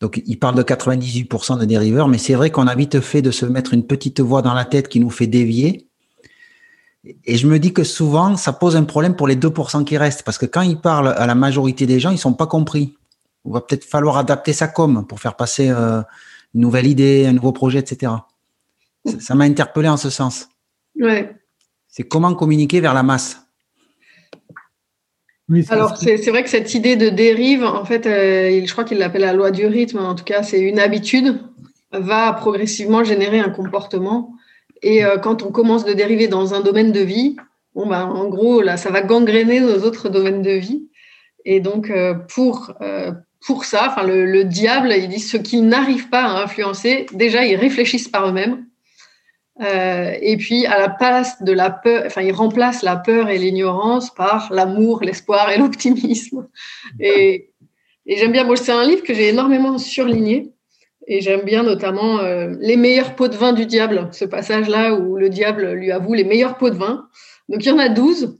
Donc, 0.00 0.22
il 0.26 0.38
parle 0.38 0.54
de 0.54 0.62
98% 0.62 1.58
de 1.58 1.64
dériveurs, 1.64 2.08
mais 2.08 2.18
c'est 2.18 2.34
vrai 2.34 2.50
qu'on 2.50 2.66
a 2.66 2.74
vite 2.74 3.00
fait 3.00 3.20
de 3.22 3.30
se 3.30 3.46
mettre 3.46 3.74
une 3.74 3.84
petite 3.84 4.20
voix 4.20 4.42
dans 4.42 4.54
la 4.54 4.64
tête 4.64 4.88
qui 4.88 5.00
nous 5.00 5.10
fait 5.10 5.26
dévier. 5.26 5.88
Et 7.24 7.36
je 7.36 7.46
me 7.46 7.58
dis 7.58 7.72
que 7.72 7.84
souvent, 7.84 8.36
ça 8.36 8.52
pose 8.52 8.76
un 8.76 8.84
problème 8.84 9.16
pour 9.16 9.26
les 9.26 9.36
2% 9.36 9.84
qui 9.84 9.96
restent, 9.96 10.22
parce 10.22 10.38
que 10.38 10.46
quand 10.46 10.62
il 10.62 10.80
parle 10.80 11.08
à 11.08 11.26
la 11.26 11.34
majorité 11.34 11.86
des 11.86 11.98
gens, 11.98 12.10
ils 12.10 12.18
sont 12.18 12.34
pas 12.34 12.46
compris 12.46 12.94
il 13.48 13.52
va 13.52 13.60
peut-être 13.60 13.84
falloir 13.84 14.18
adapter 14.18 14.52
sa 14.52 14.68
com 14.68 15.06
pour 15.06 15.20
faire 15.20 15.34
passer 15.34 15.70
euh, 15.70 16.02
une 16.54 16.60
nouvelle 16.60 16.86
idée, 16.86 17.26
un 17.26 17.32
nouveau 17.32 17.52
projet, 17.52 17.78
etc. 17.78 18.12
Ça 19.20 19.34
m'a 19.34 19.44
interpellé 19.44 19.88
en 19.88 19.96
ce 19.96 20.10
sens. 20.10 20.48
Ouais. 21.00 21.34
C'est 21.88 22.02
comment 22.02 22.34
communiquer 22.34 22.80
vers 22.80 22.94
la 22.94 23.02
masse. 23.02 23.47
Alors, 25.70 25.96
c'est 25.96 26.28
vrai 26.28 26.42
que 26.42 26.50
cette 26.50 26.74
idée 26.74 26.96
de 26.96 27.08
dérive, 27.08 27.64
en 27.64 27.84
fait, 27.84 28.06
euh, 28.06 28.60
je 28.64 28.70
crois 28.72 28.84
qu'il 28.84 28.98
l'appelle 28.98 29.22
la 29.22 29.32
loi 29.32 29.50
du 29.50 29.66
rythme, 29.66 29.98
en 29.98 30.14
tout 30.14 30.24
cas, 30.24 30.42
c'est 30.42 30.60
une 30.60 30.78
habitude, 30.78 31.40
va 31.90 32.32
progressivement 32.34 33.02
générer 33.02 33.40
un 33.40 33.48
comportement. 33.48 34.34
Et 34.82 35.04
euh, 35.04 35.16
quand 35.16 35.42
on 35.42 35.50
commence 35.50 35.86
de 35.86 35.94
dériver 35.94 36.28
dans 36.28 36.52
un 36.52 36.60
domaine 36.60 36.92
de 36.92 37.00
vie, 37.00 37.36
bon, 37.74 37.86
ben, 37.86 38.04
en 38.04 38.28
gros, 38.28 38.60
là, 38.60 38.76
ça 38.76 38.90
va 38.90 39.00
gangréner 39.00 39.60
nos 39.60 39.84
autres 39.84 40.10
domaines 40.10 40.42
de 40.42 40.52
vie. 40.52 40.88
Et 41.46 41.60
donc, 41.60 41.90
pour, 42.28 42.74
pour 43.40 43.64
ça, 43.64 43.86
enfin, 43.88 44.06
le, 44.06 44.44
diable, 44.44 44.92
il 44.94 45.08
dit 45.08 45.20
ceux 45.20 45.38
qui 45.38 45.62
n'arrivent 45.62 46.10
pas 46.10 46.24
à 46.24 46.42
influencer, 46.42 47.06
déjà, 47.14 47.46
ils 47.46 47.56
réfléchissent 47.56 48.08
par 48.08 48.28
eux-mêmes. 48.28 48.67
Euh, 49.60 50.14
et 50.20 50.36
puis, 50.36 50.66
à 50.66 50.78
la 50.78 50.88
place 50.88 51.42
de 51.42 51.52
la 51.52 51.70
peur, 51.70 52.04
enfin, 52.06 52.22
ils 52.22 52.32
remplacent 52.32 52.82
la 52.82 52.96
peur 52.96 53.28
et 53.28 53.38
l'ignorance 53.38 54.14
par 54.14 54.52
l'amour, 54.52 55.02
l'espoir 55.02 55.50
et 55.50 55.58
l'optimisme. 55.58 56.48
Et, 57.00 57.50
j'aime 58.06 58.32
bien, 58.32 58.44
moi, 58.44 58.56
c'est 58.56 58.72
un 58.72 58.84
livre 58.84 59.02
que 59.02 59.14
j'ai 59.14 59.28
énormément 59.28 59.78
surligné. 59.78 60.52
Et 61.10 61.22
j'aime 61.22 61.42
bien 61.42 61.62
notamment 61.62 62.18
euh, 62.18 62.54
les 62.60 62.76
meilleurs 62.76 63.16
pots 63.16 63.28
de 63.28 63.36
vin 63.36 63.54
du 63.54 63.64
diable, 63.64 64.08
ce 64.12 64.26
passage-là 64.26 64.92
où 64.92 65.16
le 65.16 65.30
diable 65.30 65.72
lui 65.72 65.90
avoue 65.90 66.12
les 66.12 66.24
meilleurs 66.24 66.58
pots 66.58 66.68
de 66.68 66.76
vin. 66.76 67.08
Donc, 67.48 67.64
il 67.64 67.68
y 67.68 67.72
en 67.72 67.78
a 67.78 67.88
12. 67.88 68.38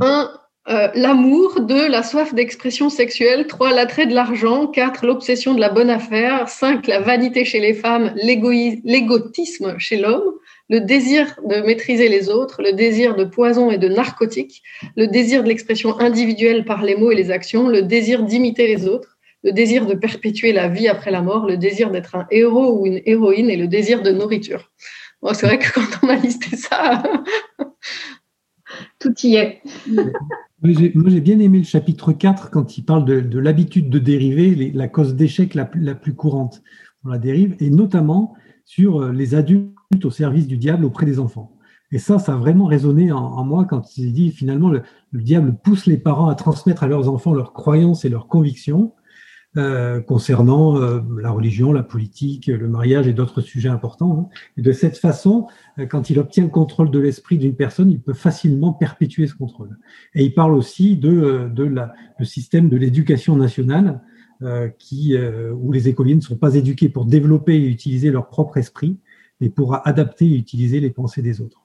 Un, 0.00 0.28
euh, 0.68 0.88
l'amour, 0.94 1.60
deux, 1.60 1.88
la 1.88 2.04
soif 2.04 2.34
d'expression 2.34 2.88
sexuelle, 2.88 3.48
trois, 3.48 3.72
l'attrait 3.72 4.06
de 4.06 4.14
l'argent, 4.14 4.68
quatre, 4.68 5.04
l'obsession 5.04 5.54
de 5.54 5.60
la 5.60 5.68
bonne 5.68 5.90
affaire, 5.90 6.48
cinq, 6.48 6.86
la 6.86 7.00
vanité 7.00 7.44
chez 7.44 7.58
les 7.58 7.74
femmes, 7.74 8.12
l'égotisme 8.14 9.76
chez 9.78 9.96
l'homme, 9.96 10.34
le 10.72 10.80
désir 10.80 11.38
de 11.46 11.60
maîtriser 11.66 12.08
les 12.08 12.30
autres, 12.30 12.62
le 12.62 12.72
désir 12.72 13.14
de 13.14 13.24
poison 13.24 13.70
et 13.70 13.76
de 13.76 13.88
narcotique, 13.88 14.62
le 14.96 15.06
désir 15.06 15.42
de 15.42 15.48
l'expression 15.48 16.00
individuelle 16.00 16.64
par 16.64 16.82
les 16.82 16.96
mots 16.96 17.10
et 17.10 17.14
les 17.14 17.30
actions, 17.30 17.68
le 17.68 17.82
désir 17.82 18.22
d'imiter 18.22 18.66
les 18.66 18.88
autres, 18.88 19.18
le 19.44 19.52
désir 19.52 19.84
de 19.84 19.92
perpétuer 19.92 20.50
la 20.54 20.68
vie 20.68 20.88
après 20.88 21.10
la 21.10 21.20
mort, 21.20 21.46
le 21.46 21.58
désir 21.58 21.90
d'être 21.90 22.14
un 22.14 22.26
héros 22.30 22.80
ou 22.80 22.86
une 22.86 23.02
héroïne 23.04 23.50
et 23.50 23.58
le 23.58 23.68
désir 23.68 24.02
de 24.02 24.12
nourriture. 24.12 24.72
c'est 25.34 25.46
vrai 25.46 25.58
que 25.58 25.70
quand 25.74 25.98
on 26.04 26.08
a 26.08 26.16
listé 26.16 26.56
ça, 26.56 27.02
tout 28.98 29.14
y 29.24 29.34
est. 29.34 29.60
Moi, 30.62 31.10
j'ai 31.10 31.20
bien 31.20 31.38
aimé 31.38 31.58
le 31.58 31.64
chapitre 31.64 32.14
4 32.14 32.50
quand 32.50 32.78
il 32.78 32.84
parle 32.86 33.04
de, 33.04 33.38
l'habitude 33.38 33.90
de 33.90 33.98
dériver, 33.98 34.72
la 34.72 34.88
cause 34.88 35.16
d'échec 35.16 35.54
la, 35.54 35.66
plus 35.66 36.14
courante 36.14 36.62
pour 37.02 37.10
la 37.10 37.18
dérive, 37.18 37.56
et 37.60 37.68
notamment 37.68 38.34
sur 38.64 39.02
euh, 39.02 39.12
les 39.12 39.34
adultes 39.34 39.72
au 40.04 40.10
service 40.10 40.46
du 40.46 40.56
diable 40.56 40.84
auprès 40.84 41.06
des 41.06 41.18
enfants. 41.18 41.52
Et 41.90 41.98
ça, 41.98 42.18
ça 42.18 42.32
a 42.32 42.36
vraiment 42.36 42.66
résonné 42.66 43.12
en, 43.12 43.44
moi 43.44 43.66
quand 43.66 43.98
il 43.98 44.12
dit 44.12 44.30
finalement 44.30 44.70
le, 44.70 44.82
diable 45.12 45.54
pousse 45.62 45.86
les 45.86 45.98
parents 45.98 46.28
à 46.28 46.34
transmettre 46.34 46.82
à 46.82 46.86
leurs 46.86 47.08
enfants 47.08 47.34
leurs 47.34 47.52
croyances 47.52 48.04
et 48.04 48.08
leurs 48.08 48.28
convictions. 48.28 48.92
euh, 49.58 50.00
concernant 50.00 50.80
euh, 50.80 51.00
la 51.20 51.30
religion, 51.30 51.74
la 51.74 51.82
politique, 51.82 52.46
le 52.46 52.68
mariage 52.68 53.06
et 53.06 53.12
d'autres 53.12 53.42
sujets 53.42 53.68
importants. 53.68 54.18
Hein. 54.18 54.34
Et 54.56 54.62
de 54.62 54.72
cette 54.72 54.96
façon, 54.96 55.46
euh, 55.78 55.84
quand 55.84 56.08
il 56.08 56.18
obtient 56.18 56.44
le 56.44 56.48
contrôle 56.48 56.90
de 56.90 56.98
l'esprit 56.98 57.36
d'une 57.36 57.54
personne, 57.54 57.90
il 57.90 58.00
peut 58.00 58.14
facilement 58.14 58.72
perpétuer 58.72 59.26
ce 59.26 59.34
contrôle. 59.34 59.76
Et 60.14 60.24
il 60.24 60.32
parle 60.32 60.54
aussi 60.54 60.96
de, 60.96 61.50
de 61.54 61.64
la, 61.64 61.92
le 62.18 62.24
système 62.24 62.70
de 62.70 62.78
l'éducation 62.78 63.36
nationale, 63.36 64.00
qui, 64.76 65.16
où 65.54 65.70
les 65.70 65.86
écoliers 65.86 66.16
ne 66.16 66.20
sont 66.20 66.36
pas 66.36 66.56
éduqués 66.56 66.88
pour 66.88 67.04
développer 67.04 67.54
et 67.54 67.68
utiliser 67.68 68.10
leur 68.10 68.26
propre 68.26 68.56
esprit, 68.56 68.98
mais 69.42 69.50
pour 69.50 69.76
adapter 69.84 70.24
et 70.24 70.36
utiliser 70.36 70.78
les 70.78 70.90
pensées 70.90 71.20
des 71.20 71.40
autres. 71.40 71.60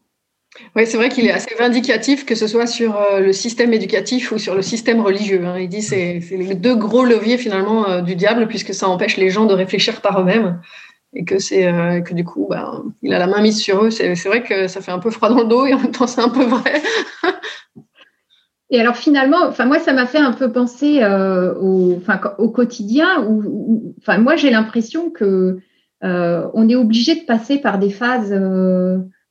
Oui, 0.76 0.88
c'est 0.88 0.98
vrai 0.98 1.10
qu'il 1.10 1.28
est 1.28 1.32
assez 1.32 1.54
vindicatif, 1.54 2.26
que 2.26 2.34
ce 2.34 2.48
soit 2.48 2.66
sur 2.66 2.98
euh, 2.98 3.20
le 3.20 3.32
système 3.34 3.72
éducatif 3.72 4.32
ou 4.32 4.40
sur 4.40 4.56
le 4.56 4.64
système 4.64 5.00
religieux. 5.02 5.46
Hein. 5.46 5.60
Il 5.60 5.70
dit 5.70 5.80
que 5.80 5.84
c'est 5.84 6.20
les 6.32 6.56
deux 6.56 6.76
gros 6.76 7.06
leviers 7.06 7.38
finalement 7.38 7.88
euh, 7.88 8.02
du 8.02 8.16
diable, 8.16 8.48
puisque 8.48 8.74
ça 8.74 8.90
empêche 8.90 9.18
les 9.18 9.30
gens 9.30 9.46
de 9.46 9.54
réfléchir 9.54 10.02
par 10.02 10.20
eux-mêmes. 10.20 10.60
Et 11.14 11.24
que 11.24 11.38
c'est 11.38 11.68
euh, 11.68 12.02
que 12.02 12.16
du 12.16 12.24
coup, 12.24 12.48
bah, 12.50 12.82
il 13.04 13.14
a 13.14 13.20
la 13.20 13.28
main 13.28 13.42
mise 13.42 13.60
sur 13.60 13.86
eux. 13.86 13.92
C'est 13.92 14.16
vrai 14.26 14.42
que 14.42 14.68
ça 14.68 14.82
fait 14.82 14.92
un 14.92 15.00
peu 15.00 15.12
froid 15.12 15.30
dans 15.30 15.44
le 15.44 15.48
dos 15.48 15.68
et 15.68 15.74
en 15.76 15.80
même 15.80 15.92
temps, 15.92 16.08
c'est 16.08 16.22
un 16.22 16.30
peu 16.30 16.46
vrai. 16.46 16.82
et 18.72 18.80
alors 18.80 18.98
finalement, 18.98 19.46
enfin 19.48 19.66
moi, 19.66 19.78
ça 19.78 19.94
m'a 19.94 20.08
fait 20.08 20.18
un 20.18 20.34
peu 20.34 20.52
penser 20.52 21.06
au, 21.62 22.00
au 22.40 22.50
quotidien. 22.50 23.24
Où, 23.28 23.94
enfin 24.00 24.18
moi, 24.18 24.36
j'ai 24.36 24.50
l'impression 24.50 25.12
que 25.12 25.60
on 26.02 26.70
est 26.70 26.76
obligé 26.76 27.16
de 27.16 27.26
passer 27.26 27.58
par 27.58 27.80
des 27.80 27.90
phases 27.90 28.34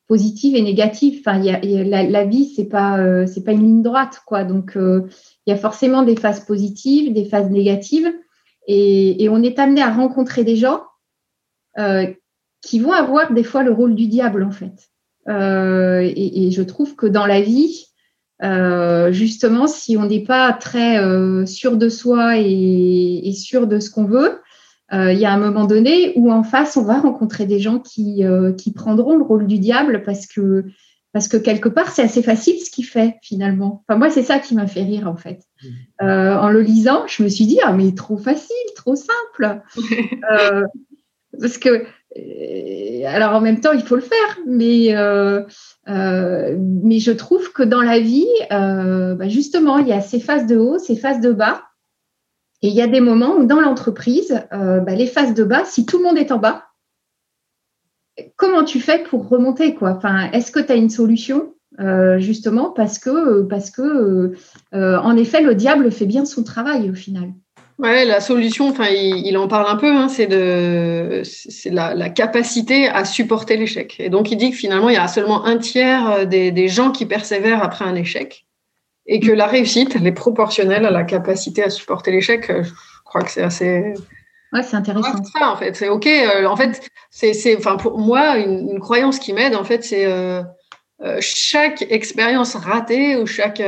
positive 0.07 0.55
et 0.55 0.63
négative. 0.63 1.21
Enfin, 1.21 1.41
y 1.43 1.51
a, 1.51 2.05
la, 2.05 2.25
vie, 2.25 2.53
c'est 2.55 2.69
pas 2.69 2.99
euh, 2.99 3.27
c'est 3.27 3.43
pas 3.43 3.53
une 3.53 3.63
ligne 3.63 3.83
droite, 3.83 4.23
quoi. 4.27 4.45
Donc, 4.45 4.77
euh, 4.77 5.09
il 5.47 5.51
y 5.51 5.53
a 5.53 5.59
forcément 5.59 6.03
des 6.03 6.17
phases 6.17 6.45
positives, 6.45 7.13
des 7.13 7.25
phases 7.25 7.51
négatives, 7.51 8.13
et, 8.69 9.29
on 9.31 9.43
est 9.43 9.59
amené 9.59 9.83
à 9.83 9.93
rencontrer 9.93 10.43
des 10.43 10.57
gens 10.57 10.83
euh, 11.79 12.07
qui 12.63 12.81
vont 12.81 12.93
avoir 12.93 13.33
des 13.33 13.45
fois 13.45 13.63
le 13.63 13.71
rôle 13.71 13.95
du 13.95 14.07
diable, 14.07 14.43
en 14.43 14.51
fait. 14.51 14.91
Et, 15.29 16.51
je 16.51 16.63
trouve 16.63 16.97
que 16.97 17.07
dans 17.07 17.27
la 17.27 17.41
vie, 17.41 17.87
justement, 19.13 19.67
si 19.67 19.97
on 19.97 20.07
n'est 20.07 20.25
pas 20.25 20.53
très 20.53 20.99
sûr 21.47 21.77
de 21.77 21.89
soi 21.89 22.39
et, 22.39 23.29
et 23.29 23.33
sûr 23.33 23.67
de 23.67 23.79
ce 23.79 23.91
qu'on 23.91 24.05
veut, 24.05 24.41
euh, 24.41 24.46
il 24.93 25.19
y 25.19 25.25
a 25.25 25.33
un 25.33 25.39
moment 25.39 25.67
donné 25.67 26.13
où 26.17 26.31
en 26.31 26.43
face, 26.43 26.77
on 26.77 26.85
va 26.85 26.99
rencontrer 26.99 27.47
des 27.47 27.59
gens 27.59 27.79
qui, 27.79 28.25
euh, 28.25 28.53
qui 28.53 28.73
prendront 28.73 29.17
le 29.17 29.25
rôle 29.25 29.47
du 29.47 29.59
diable 29.59 30.03
parce 30.05 30.27
que, 30.27 30.65
parce 31.13 31.29
que 31.29 31.37
quelque 31.37 31.69
part, 31.69 31.91
c'est 31.91 32.03
assez 32.03 32.23
facile 32.23 32.61
ce 32.61 32.71
qu'il 32.71 32.85
fait 32.85 33.17
finalement. 33.23 33.85
Enfin, 33.89 33.99
moi, 33.99 34.11
c'est 34.11 34.23
ça 34.23 34.39
qui 34.39 34.55
m'a 34.55 34.67
fait 34.67 34.83
rire 34.83 35.09
en 35.09 35.17
fait. 35.17 35.41
Mmh. 35.63 35.69
Euh, 36.05 36.37
en 36.37 36.51
le 36.51 36.61
lisant, 36.61 37.07
je 37.07 37.23
me 37.23 37.29
suis 37.29 37.47
dit, 37.47 37.59
ah, 37.65 37.73
mais 37.73 37.93
trop 37.95 38.17
facile, 38.17 38.57
trop 38.77 38.95
simple. 38.95 39.61
parce 41.41 41.59
que, 41.59 41.85
alors 43.07 43.35
en 43.35 43.41
même 43.41 43.61
temps, 43.61 43.73
il 43.73 43.83
faut 43.83 43.97
le 43.97 44.03
faire, 44.03 44.39
mais, 44.47 44.95
mais 45.87 46.99
je 47.01 47.13
trouve 47.13 47.53
que 47.53 47.65
dans 47.65 47.83
la 47.83 47.99
vie, 47.99 48.29
bah, 48.51 49.29
justement, 49.29 49.79
il 49.79 49.89
y 49.89 49.93
a 49.93 50.01
ces 50.01 50.21
phases 50.21 50.47
de 50.47 50.57
haut, 50.57 50.79
ces 50.79 50.97
phases 50.97 51.21
de 51.21 51.33
bas. 51.33 51.63
Et 52.63 52.69
il 52.69 52.75
y 52.75 52.83
a 52.83 52.87
des 52.87 53.01
moments 53.01 53.37
où 53.37 53.45
dans 53.45 53.61
l'entreprise, 53.61 54.41
euh, 54.53 54.81
bah, 54.81 54.95
les 54.95 55.07
phases 55.07 55.35
de 55.35 55.45
bas, 55.45 55.65
si 55.65 55.85
tout 55.85 55.99
le 55.99 56.05
monde 56.05 56.19
est 56.19 56.33
en 56.33 56.39
bas, 56.39 56.65
comment 58.37 58.65
tu 58.65 58.81
fais 58.81 59.03
pour 59.03 59.29
remonter 59.29 59.75
quoi? 59.75 59.91
Enfin, 59.91 60.31
Est-ce 60.33 60.51
que 60.51 60.61
tu 60.61 60.73
as 60.73 60.77
une 60.77 60.91
solution 60.91 61.55
euh, 61.81 62.19
justement 62.19 62.71
parce 62.71 62.99
que, 62.99 64.33
euh, 64.75 64.99
en 64.99 65.17
effet, 65.17 65.43
le 65.43 65.55
diable 65.55 65.93
fait 65.93 66.07
bien 66.07 66.25
son 66.25 66.43
travail 66.43 66.91
au 66.91 66.95
final? 66.95 67.33
Ouais, 67.79 68.07
la 68.07 68.23
solution, 68.23 68.71
enfin, 68.71 68.87
il, 68.89 69.37
en 69.37 69.49
parle 69.49 69.67
un 69.69 69.77
peu, 69.77 69.95
hein, 69.95 70.09
c'est 70.09 70.27
de, 70.27 71.21
c'est 71.25 71.69
la, 71.69 72.09
capacité 72.09 72.89
à 72.89 73.05
supporter 73.05 73.59
l'échec. 73.59 73.97
Et 73.99 74.09
donc, 74.09 74.31
il 74.31 74.39
dit 74.39 74.51
que 74.51 74.57
finalement, 74.57 74.89
il 74.89 74.95
y 74.95 74.99
a 74.99 75.09
seulement 75.09 75.45
un 75.45 75.59
tiers 75.59 76.27
des 76.27 76.69
gens 76.69 76.91
qui 76.91 77.05
persévèrent 77.05 77.63
après 77.63 77.85
un 77.85 77.95
échec 77.95 78.46
et 79.07 79.21
que 79.21 79.33
la 79.33 79.47
réussite, 79.47 79.97
elle 79.97 80.07
est 80.07 80.13
proportionnelle 80.13 80.85
à 80.85 80.91
la 80.91 81.05
capacité 81.05 81.63
à 81.63 81.71
supporter 81.71 82.11
l'échec. 82.11 82.51
Je 82.51 82.71
crois 83.05 83.23
que 83.23 83.31
c'est 83.31 83.43
assez. 83.43 83.95
Ouais, 84.53 84.63
c'est 84.63 84.77
intéressant. 84.77 85.23
ça, 85.25 85.51
en 85.51 85.57
fait, 85.57 85.75
c'est 85.75 85.89
ok. 85.89 86.07
Euh, 86.07 86.47
en 86.47 86.57
fait, 86.57 86.89
c'est, 87.11 87.57
enfin, 87.57 87.77
pour 87.77 87.99
moi, 87.99 88.39
une, 88.39 88.79
croyance 88.81 89.19
qui 89.19 89.33
m'aide, 89.33 89.55
en 89.55 89.65
fait, 89.65 89.85
c'est 89.85 90.07
euh, 90.07 90.43
euh, 91.03 91.19
chaque 91.21 91.83
expérience 91.91 92.55
ratée 92.55 93.17
ou 93.17 93.27
chaque, 93.27 93.63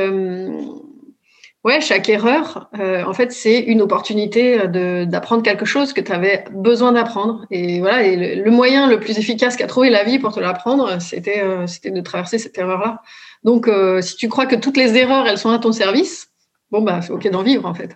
ouais, 1.63 1.81
chaque 1.81 2.09
erreur, 2.09 2.69
en 2.73 3.13
fait, 3.13 3.31
c'est 3.31 3.59
une 3.59 3.81
opportunité 3.81 4.67
de, 4.67 5.03
d'apprendre 5.05 5.43
quelque 5.43 5.65
chose 5.65 5.93
que 5.93 6.01
tu 6.01 6.11
avais 6.11 6.45
besoin 6.51 6.93
d'apprendre. 6.93 7.45
Et 7.51 7.79
voilà, 7.79 8.03
et 8.03 8.35
le, 8.35 8.51
moyen 8.51 8.87
le 8.87 8.99
plus 8.99 9.17
efficace 9.17 9.57
qu'a 9.57 9.67
trouvé 9.67 9.89
la 9.89 10.03
vie 10.03 10.19
pour 10.19 10.33
te 10.33 10.39
l'apprendre, 10.39 11.01
c'était, 11.01 11.43
c'était 11.67 11.91
de 11.91 12.01
traverser 12.01 12.37
cette 12.37 12.57
erreur-là. 12.57 13.01
Donc, 13.43 13.67
euh, 13.67 14.01
si 14.01 14.15
tu 14.15 14.27
crois 14.27 14.45
que 14.45 14.55
toutes 14.55 14.77
les 14.77 14.95
erreurs, 14.95 15.27
elles 15.27 15.37
sont 15.37 15.49
à 15.49 15.59
ton 15.59 15.71
service, 15.71 16.27
bon, 16.71 16.81
bah, 16.81 17.01
c'est 17.01 17.11
OK 17.11 17.29
d'en 17.29 17.43
vivre, 17.43 17.65
en 17.65 17.73
fait. 17.73 17.95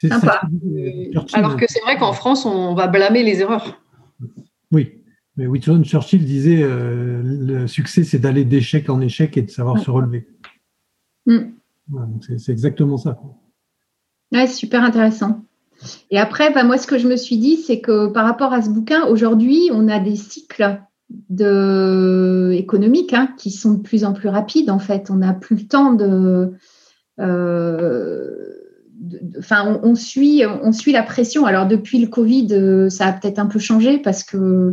Sympa. 0.00 0.42
Alors 1.32 1.56
que 1.56 1.66
c'est 1.68 1.80
vrai 1.80 1.96
qu'en 1.96 2.12
France, 2.12 2.44
on 2.44 2.74
va 2.74 2.88
blâmer 2.88 3.22
les 3.22 3.40
erreurs. 3.40 3.80
Oui. 4.72 4.98
Mais 5.36 5.46
Winston 5.46 5.82
Churchill 5.84 6.24
disait 6.24 6.62
euh, 6.62 7.22
le 7.24 7.66
succès, 7.66 8.04
c'est 8.04 8.18
d'aller 8.18 8.44
d'échec 8.44 8.90
en 8.90 9.00
échec 9.00 9.36
et 9.36 9.42
de 9.42 9.50
savoir 9.50 9.78
se 9.78 9.90
relever. 9.90 10.26
Mm. 11.26 11.52
c'est 12.38 12.52
exactement 12.52 12.98
ça. 12.98 13.16
Ouais, 14.32 14.46
super 14.46 14.82
intéressant. 14.82 15.44
Et 16.10 16.18
après, 16.18 16.52
bah, 16.52 16.64
moi, 16.64 16.78
ce 16.78 16.86
que 16.86 16.98
je 16.98 17.08
me 17.08 17.16
suis 17.16 17.38
dit, 17.38 17.56
c'est 17.56 17.80
que 17.80 18.08
par 18.08 18.24
rapport 18.24 18.52
à 18.52 18.62
ce 18.62 18.70
bouquin, 18.70 19.06
aujourd'hui, 19.06 19.70
on 19.72 19.88
a 19.88 19.98
des 19.98 20.16
cycles 20.16 20.80
de 21.28 22.52
économiques 22.54 23.12
hein, 23.12 23.34
qui 23.38 23.50
sont 23.50 23.74
de 23.74 23.82
plus 23.82 24.04
en 24.04 24.12
plus 24.12 24.28
rapides. 24.28 24.70
En 24.70 24.78
fait, 24.78 25.10
on 25.10 25.16
n'a 25.16 25.32
plus 25.34 25.56
le 25.56 25.66
temps 25.66 25.92
de. 25.92 26.52
Euh, 27.20 28.30
enfin, 29.38 29.80
on, 29.82 29.94
suit, 29.94 30.42
on 30.46 30.72
suit 30.72 30.92
la 30.92 31.02
pression. 31.02 31.46
Alors 31.46 31.66
depuis 31.66 31.98
le 31.98 32.08
Covid, 32.08 32.48
euh, 32.52 32.88
ça 32.88 33.06
a 33.06 33.12
peut-être 33.12 33.38
un 33.38 33.46
peu 33.46 33.58
changé 33.58 33.98
parce 33.98 34.24
que 34.24 34.72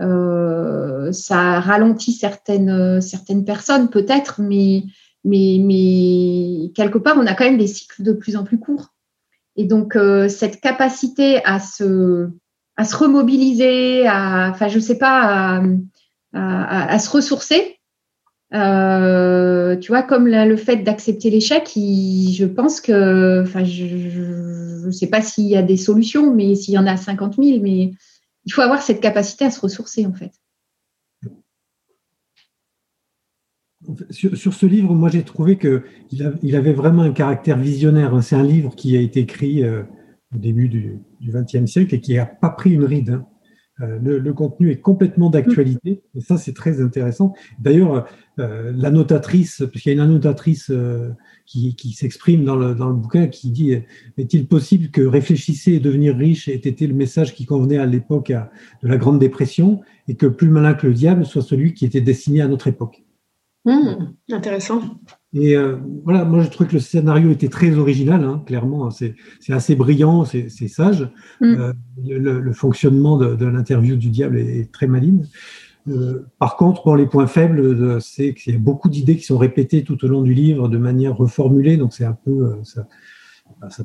euh, 0.00 1.12
ça 1.12 1.60
ralentit 1.60 2.12
certaines 2.12 3.00
certaines 3.00 3.44
personnes 3.44 3.88
peut-être, 3.88 4.40
mais 4.40 4.84
mais 5.24 5.58
mais 5.60 6.70
quelque 6.74 6.98
part, 6.98 7.16
on 7.18 7.26
a 7.26 7.34
quand 7.34 7.44
même 7.44 7.58
des 7.58 7.66
cycles 7.66 8.02
de 8.02 8.12
plus 8.12 8.36
en 8.36 8.44
plus 8.44 8.58
courts. 8.58 8.94
Et 9.56 9.64
donc 9.64 9.98
cette 10.28 10.60
capacité 10.60 11.44
à 11.44 11.58
se 11.58 12.30
à 12.78 12.84
se 12.84 12.96
remobiliser, 12.96 14.06
à, 14.06 14.50
enfin, 14.50 14.68
je 14.68 14.78
sais 14.78 14.98
pas, 14.98 15.60
à, 16.32 16.98
se 16.98 17.10
ressourcer. 17.10 17.76
Euh, 18.54 19.76
tu 19.76 19.88
vois, 19.88 20.04
comme 20.04 20.28
le 20.28 20.56
fait 20.56 20.76
d'accepter 20.76 21.28
l'échec, 21.28 21.68
je 21.74 22.44
pense 22.44 22.80
que, 22.80 23.42
enfin, 23.42 23.64
je 23.64 24.86
ne 24.86 24.92
sais 24.92 25.08
pas 25.08 25.20
s'il 25.20 25.46
y 25.46 25.56
a 25.56 25.62
des 25.62 25.76
solutions, 25.76 26.32
mais 26.32 26.54
s'il 26.54 26.74
y 26.74 26.78
en 26.78 26.86
a 26.86 26.96
50 26.96 27.34
000, 27.42 27.60
mais 27.60 27.90
il 28.44 28.52
faut 28.52 28.62
avoir 28.62 28.80
cette 28.80 29.00
capacité 29.00 29.44
à 29.44 29.50
se 29.50 29.60
ressourcer, 29.60 30.06
en 30.06 30.14
fait. 30.14 30.30
Sur, 34.10 34.54
ce 34.54 34.66
livre, 34.66 34.94
moi 34.94 35.08
j'ai 35.08 35.22
trouvé 35.22 35.56
qu'il 35.56 35.82
il 36.42 36.56
avait 36.56 36.72
vraiment 36.72 37.02
un 37.02 37.12
caractère 37.12 37.56
visionnaire. 37.56 38.22
C'est 38.22 38.36
un 38.36 38.42
livre 38.42 38.74
qui 38.74 38.96
a 38.96 39.00
été 39.00 39.20
écrit 39.20 39.64
euh, 39.64 39.82
au 40.34 40.38
début 40.38 40.68
du 40.68 40.98
XXe 41.22 41.66
siècle 41.66 41.94
et 41.94 42.00
qui 42.00 42.14
n'a 42.14 42.26
pas 42.26 42.50
pris 42.50 42.72
une 42.72 42.84
ride. 42.84 43.10
Hein. 43.10 43.26
Euh, 43.80 43.98
le, 44.00 44.32
contenu 44.32 44.72
est 44.72 44.80
complètement 44.80 45.30
d'actualité 45.30 46.02
et 46.16 46.20
ça 46.20 46.36
c'est 46.36 46.52
très 46.52 46.80
intéressant. 46.80 47.34
D'ailleurs, 47.60 48.06
euh, 48.40 48.72
l'annotatrice, 48.74 49.62
puisqu'il 49.70 49.90
y 49.90 49.92
a 49.92 49.94
une 49.94 50.00
annotatrice 50.00 50.70
euh, 50.70 51.10
qui, 51.46 51.76
s'exprime 51.92 52.44
dans 52.44 52.56
le, 52.56 52.74
dans 52.74 52.88
le, 52.88 52.94
bouquin 52.94 53.28
qui 53.28 53.50
dit 53.50 53.72
Est-il 54.16 54.48
possible 54.48 54.90
que 54.90 55.02
réfléchissez 55.02 55.74
et 55.74 55.80
devenir 55.80 56.16
riche 56.16 56.48
ait 56.48 56.56
été 56.56 56.88
le 56.88 56.94
message 56.94 57.34
qui 57.34 57.46
convenait 57.46 57.78
à 57.78 57.86
l'époque 57.86 58.32
de 58.82 58.88
la 58.88 58.96
Grande 58.96 59.20
Dépression 59.20 59.80
et 60.08 60.16
que 60.16 60.26
plus 60.26 60.48
malin 60.48 60.74
que 60.74 60.88
le 60.88 60.94
diable 60.94 61.24
soit 61.24 61.42
celui 61.42 61.72
qui 61.72 61.84
était 61.84 62.00
destiné 62.00 62.40
à 62.40 62.48
notre 62.48 62.66
époque? 62.66 63.04
Mmh, 63.64 64.14
Intéressant. 64.32 64.82
Et 65.34 65.56
euh, 65.56 65.76
voilà, 66.04 66.24
moi 66.24 66.42
je 66.42 66.48
trouve 66.48 66.68
que 66.68 66.74
le 66.74 66.80
scénario 66.80 67.30
était 67.30 67.48
très 67.48 67.76
original, 67.76 68.24
hein, 68.24 68.42
clairement, 68.46 68.86
hein, 68.86 68.90
c'est 68.90 69.52
assez 69.52 69.76
brillant, 69.76 70.24
c'est 70.24 70.48
sage. 70.48 71.10
Mm. 71.40 71.44
Euh, 71.44 71.72
le, 72.06 72.52
fonctionnement 72.52 73.18
de, 73.18 73.44
l'interview 73.44 73.96
du 73.96 74.08
diable 74.08 74.38
est, 74.38 74.72
très 74.72 74.86
maligne. 74.86 75.26
Euh, 75.88 76.26
par 76.38 76.56
contre, 76.56 76.82
bon, 76.84 76.94
les 76.94 77.06
points 77.06 77.26
faibles, 77.26 78.00
c'est 78.00 78.32
qu'il 78.32 78.54
y 78.54 78.56
a 78.56 78.58
beaucoup 78.58 78.88
d'idées 78.88 79.16
qui 79.16 79.24
sont 79.24 79.38
répétées 79.38 79.84
tout 79.84 80.02
au 80.04 80.08
long 80.08 80.22
du 80.22 80.32
livre 80.32 80.68
de 80.68 80.78
manière 80.78 81.16
reformulée, 81.16 81.76
donc 81.76 81.92
c'est 81.92 82.04
un 82.04 82.16
peu, 82.24 82.56
ça, 82.64 82.86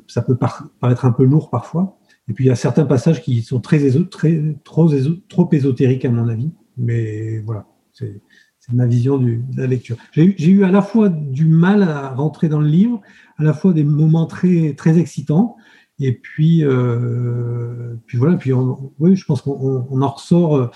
ça, 0.08 0.22
peut 0.22 0.38
paraître 0.80 1.06
un 1.06 1.12
peu 1.12 1.26
lourd 1.26 1.50
parfois. 1.50 1.98
Et 2.30 2.34
puis 2.34 2.46
il 2.46 2.48
y 2.48 2.52
a 2.52 2.56
certains 2.56 2.86
passages 2.86 3.22
qui 3.22 3.42
sont 3.42 3.60
très, 3.60 3.80
très 4.10 4.56
trop, 4.64 4.90
trop 5.28 5.50
ésotériques 5.52 6.06
à 6.06 6.10
mon 6.10 6.30
avis, 6.30 6.52
mais 6.78 7.40
voilà, 7.40 7.66
c'est 7.92 8.22
c'est 8.66 8.74
ma 8.74 8.86
vision 8.86 9.18
de 9.18 9.40
la 9.58 9.68
lecture. 9.68 9.98
J'ai 10.14 10.48
eu 10.48 10.64
à 10.64 10.72
la 10.72 10.82
fois 10.82 11.10
du 11.10 11.46
mal 11.46 11.84
à 11.84 12.10
rentrer 12.10 12.48
dans 12.48 12.62
le 12.62 12.68
livre, 12.68 13.02
à 13.38 13.44
la 13.44 13.54
fois 13.54 13.74
des 13.74 13.84
moments 13.84 14.26
très, 14.26 14.74
très 14.74 14.98
excitants, 15.00 15.58
Et 16.00 16.14
puis, 16.14 16.64
euh, 16.64 17.96
puis 18.08 18.18
voilà, 18.18 18.38
puis 18.38 18.54
oui, 18.54 19.18
je 19.18 19.26
pense 19.26 19.42
qu'on 19.42 20.02
en 20.02 20.08
ressort, 20.08 20.72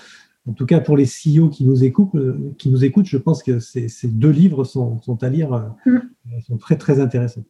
en 0.46 0.52
tout 0.52 0.66
cas 0.66 0.80
pour 0.80 0.98
les 0.98 1.06
CEO 1.06 1.48
qui 1.48 1.64
nous 1.64 1.82
écoutent, 1.82 2.12
qui 2.58 2.68
nous 2.68 2.84
écoutent 2.84 3.06
je 3.06 3.16
pense 3.16 3.42
que 3.42 3.58
ces, 3.58 3.88
deux 4.04 4.30
livres 4.30 4.64
sont, 4.64 5.00
à 5.22 5.28
lire, 5.30 5.72
mm. 5.86 5.98
sont 6.46 6.58
très 6.58 6.76
très 6.76 7.00
intéressants. 7.00 7.44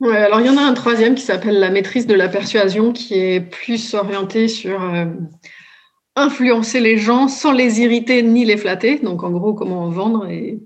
Ouais, 0.00 0.16
alors 0.16 0.40
il 0.40 0.46
y 0.46 0.50
en 0.50 0.56
a 0.56 0.62
un 0.62 0.74
troisième 0.74 1.14
qui 1.14 1.22
s'appelle 1.22 1.60
La 1.60 1.70
maîtrise 1.70 2.08
de 2.08 2.14
la 2.14 2.28
persuasion, 2.28 2.92
qui 2.92 3.14
est 3.14 3.40
plus 3.40 3.94
orienté 3.94 4.48
sur 4.48 4.80
influencer 6.16 6.80
les 6.80 6.98
gens 6.98 7.28
sans 7.28 7.52
les 7.52 7.80
irriter 7.80 8.22
ni 8.22 8.44
les 8.44 8.56
flatter. 8.56 8.98
Donc, 8.98 9.22
en 9.24 9.30
gros, 9.30 9.54
comment 9.54 9.88
vendre. 9.88 10.26
Et... 10.28 10.60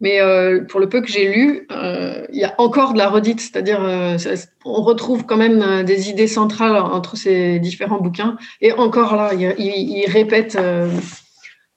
Mais 0.00 0.20
euh, 0.20 0.64
pour 0.68 0.80
le 0.80 0.88
peu 0.88 1.00
que 1.00 1.08
j'ai 1.08 1.32
lu, 1.32 1.66
euh, 1.72 2.26
il 2.30 2.38
y 2.38 2.44
a 2.44 2.54
encore 2.58 2.92
de 2.92 2.98
la 2.98 3.08
redite, 3.08 3.40
c'est-à-dire 3.40 3.82
euh, 3.82 4.18
on 4.66 4.82
retrouve 4.82 5.24
quand 5.24 5.38
même 5.38 5.82
des 5.84 6.10
idées 6.10 6.26
centrales 6.26 6.76
entre 6.76 7.16
ces 7.16 7.58
différents 7.58 8.00
bouquins. 8.00 8.36
Et 8.60 8.72
encore 8.72 9.16
là, 9.16 9.32
il, 9.32 9.54
il, 9.58 10.06
répète 10.10 10.58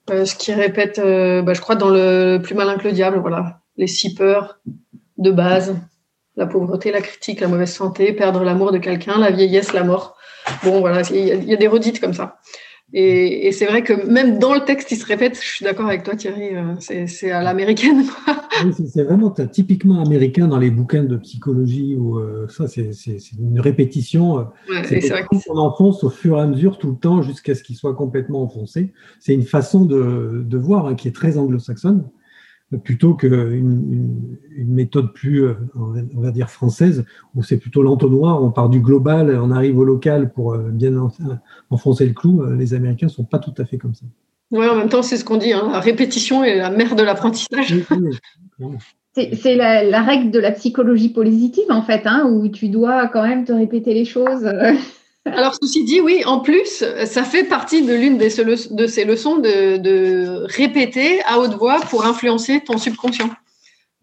ce 0.10 0.36
qu'il 0.36 0.55
répète, 0.55 0.99
bah, 0.99 1.53
je 1.53 1.62
crois, 1.62 1.75
dans 1.75 1.89
le 1.89 2.39
Plus 2.43 2.53
malin 2.53 2.77
que 2.77 2.84
le 2.84 2.91
diable, 2.91 3.19
voilà, 3.19 3.62
les 3.77 3.88
six 3.88 4.13
peurs 4.13 4.60
de 5.17 5.31
base, 5.31 5.77
la 6.36 6.47
pauvreté, 6.47 6.91
la 6.91 7.01
critique, 7.01 7.39
la 7.39 7.47
mauvaise 7.47 7.73
santé, 7.73 8.12
perdre 8.12 8.43
l'amour 8.43 8.71
de 8.71 8.77
quelqu'un, 8.77 9.19
la 9.19 9.31
vieillesse, 9.31 9.73
la 9.73 9.84
mort. 9.84 10.17
Bon, 10.63 10.79
voilà, 10.81 11.01
il 11.12 11.49
y, 11.49 11.53
a 11.53 11.57
des 11.57 11.67
redites 11.67 12.01
comme 12.01 12.13
ça. 12.13 12.39
Et, 12.93 13.51
c'est 13.54 13.65
vrai 13.65 13.84
que 13.84 13.93
même 14.10 14.38
dans 14.38 14.54
le 14.54 14.62
texte, 14.62 14.91
il 14.91 14.97
se 14.97 15.06
répète. 15.06 15.39
Je 15.41 15.47
suis 15.47 15.63
d'accord 15.63 15.88
avec 15.88 16.04
toi, 16.04 16.15
Thierry. 16.15 16.56
Euh, 16.56 17.06
c'est 17.08 17.32
à 17.32 17.41
l'américaine. 17.41 18.04
Oui, 18.63 18.73
c'est 18.88 19.04
vraiment 19.04 19.32
typiquement 19.32 20.01
américain 20.01 20.47
dans 20.47 20.60
les 20.60 20.69
bouquins 20.69 21.04
de 21.04 21.15
psychologie 21.17 21.95
où 21.95 22.19
euh, 22.19 22.47
ça, 22.49 22.67
c'est 22.67 22.91
une 23.39 23.60
répétition. 23.60 24.39
Euh, 24.39 24.43
ouais, 24.69 24.84
c'est 24.84 25.10
vrai 25.10 25.23
qu'on 25.23 25.58
enfonce 25.58 26.04
au 26.04 26.10
fur 26.10 26.38
et 26.38 26.41
à 26.41 26.47
mesure 26.47 26.77
tout 26.77 26.91
le 26.91 26.97
temps 26.97 27.21
jusqu'à 27.21 27.56
ce 27.56 27.63
qu'il 27.63 27.75
soit 27.75 27.95
complètement 27.95 28.43
enfoncé. 28.43 28.93
C'est 29.19 29.34
une 29.34 29.45
façon 29.45 29.86
de, 29.86 30.43
de 30.45 30.58
voir 30.58 30.88
hein, 30.88 30.95
qui 30.95 31.08
est 31.08 31.15
très 31.15 31.38
anglo-saxonne 31.38 32.04
plutôt 32.77 33.13
qu'une 33.13 34.38
une, 34.55 34.73
méthode 34.73 35.13
plus, 35.13 35.43
euh, 35.43 35.55
on 35.75 36.21
va 36.21 36.31
dire, 36.31 36.49
française, 36.49 37.05
où 37.36 37.43
c'est 37.43 37.57
plutôt 37.57 37.84
l'entonnoir, 37.84 38.41
on 38.41 38.51
part 38.51 38.69
du 38.69 38.79
global, 38.79 39.38
on 39.41 39.51
arrive 39.51 39.77
au 39.77 39.84
local 39.84 40.31
pour 40.31 40.53
euh, 40.53 40.69
bien 40.69 40.93
enfoncer 41.69 42.05
le 42.05 42.13
clou. 42.13 42.43
Euh, 42.43 42.55
les 42.55 42.73
Américains 42.73 43.07
ne 43.07 43.12
sont 43.12 43.23
pas 43.23 43.39
tout 43.39 43.53
à 43.57 43.65
fait 43.65 43.77
comme 43.77 43.93
ça. 43.93 44.05
Oui, 44.51 44.67
en 44.67 44.75
même 44.75 44.89
temps, 44.89 45.03
c'est 45.03 45.17
ce 45.17 45.25
qu'on 45.25 45.38
dit, 45.38 45.53
hein, 45.53 45.69
la 45.71 45.79
répétition 45.79 46.43
est 46.43 46.57
la 46.57 46.69
mère 46.69 46.95
de 46.95 47.03
l'apprentissage. 47.03 47.75
c'est 49.13 49.55
la, 49.55 50.01
règle 50.01 50.31
de 50.31 50.39
la 50.39 50.51
psychologie 50.51 51.10
positive, 51.10 51.65
en 51.69 51.81
fait, 51.81 52.01
hein, 52.05 52.29
où 52.29 52.47
tu 52.47 52.69
dois 52.69 53.07
quand 53.07 53.23
même 53.23 53.45
te 53.45 53.53
répéter 53.53 53.93
les 53.93 54.05
choses. 54.05 54.49
Alors, 55.25 55.55
ceci 55.62 55.84
dit, 55.84 56.01
oui, 56.01 56.23
en 56.25 56.39
plus, 56.39 56.84
ça 57.05 57.23
fait 57.23 57.43
partie 57.43 57.84
de 57.84 57.93
l'une 57.93 58.17
de 58.17 58.27
ces 58.88 59.05
leçons 59.05 59.38
de, 59.38 60.45
répéter 60.45 61.21
à 61.23 61.39
haute 61.39 61.53
voix 61.53 61.79
pour 61.89 62.05
influencer 62.05 62.62
ton 62.62 62.77
subconscient. 62.77 63.29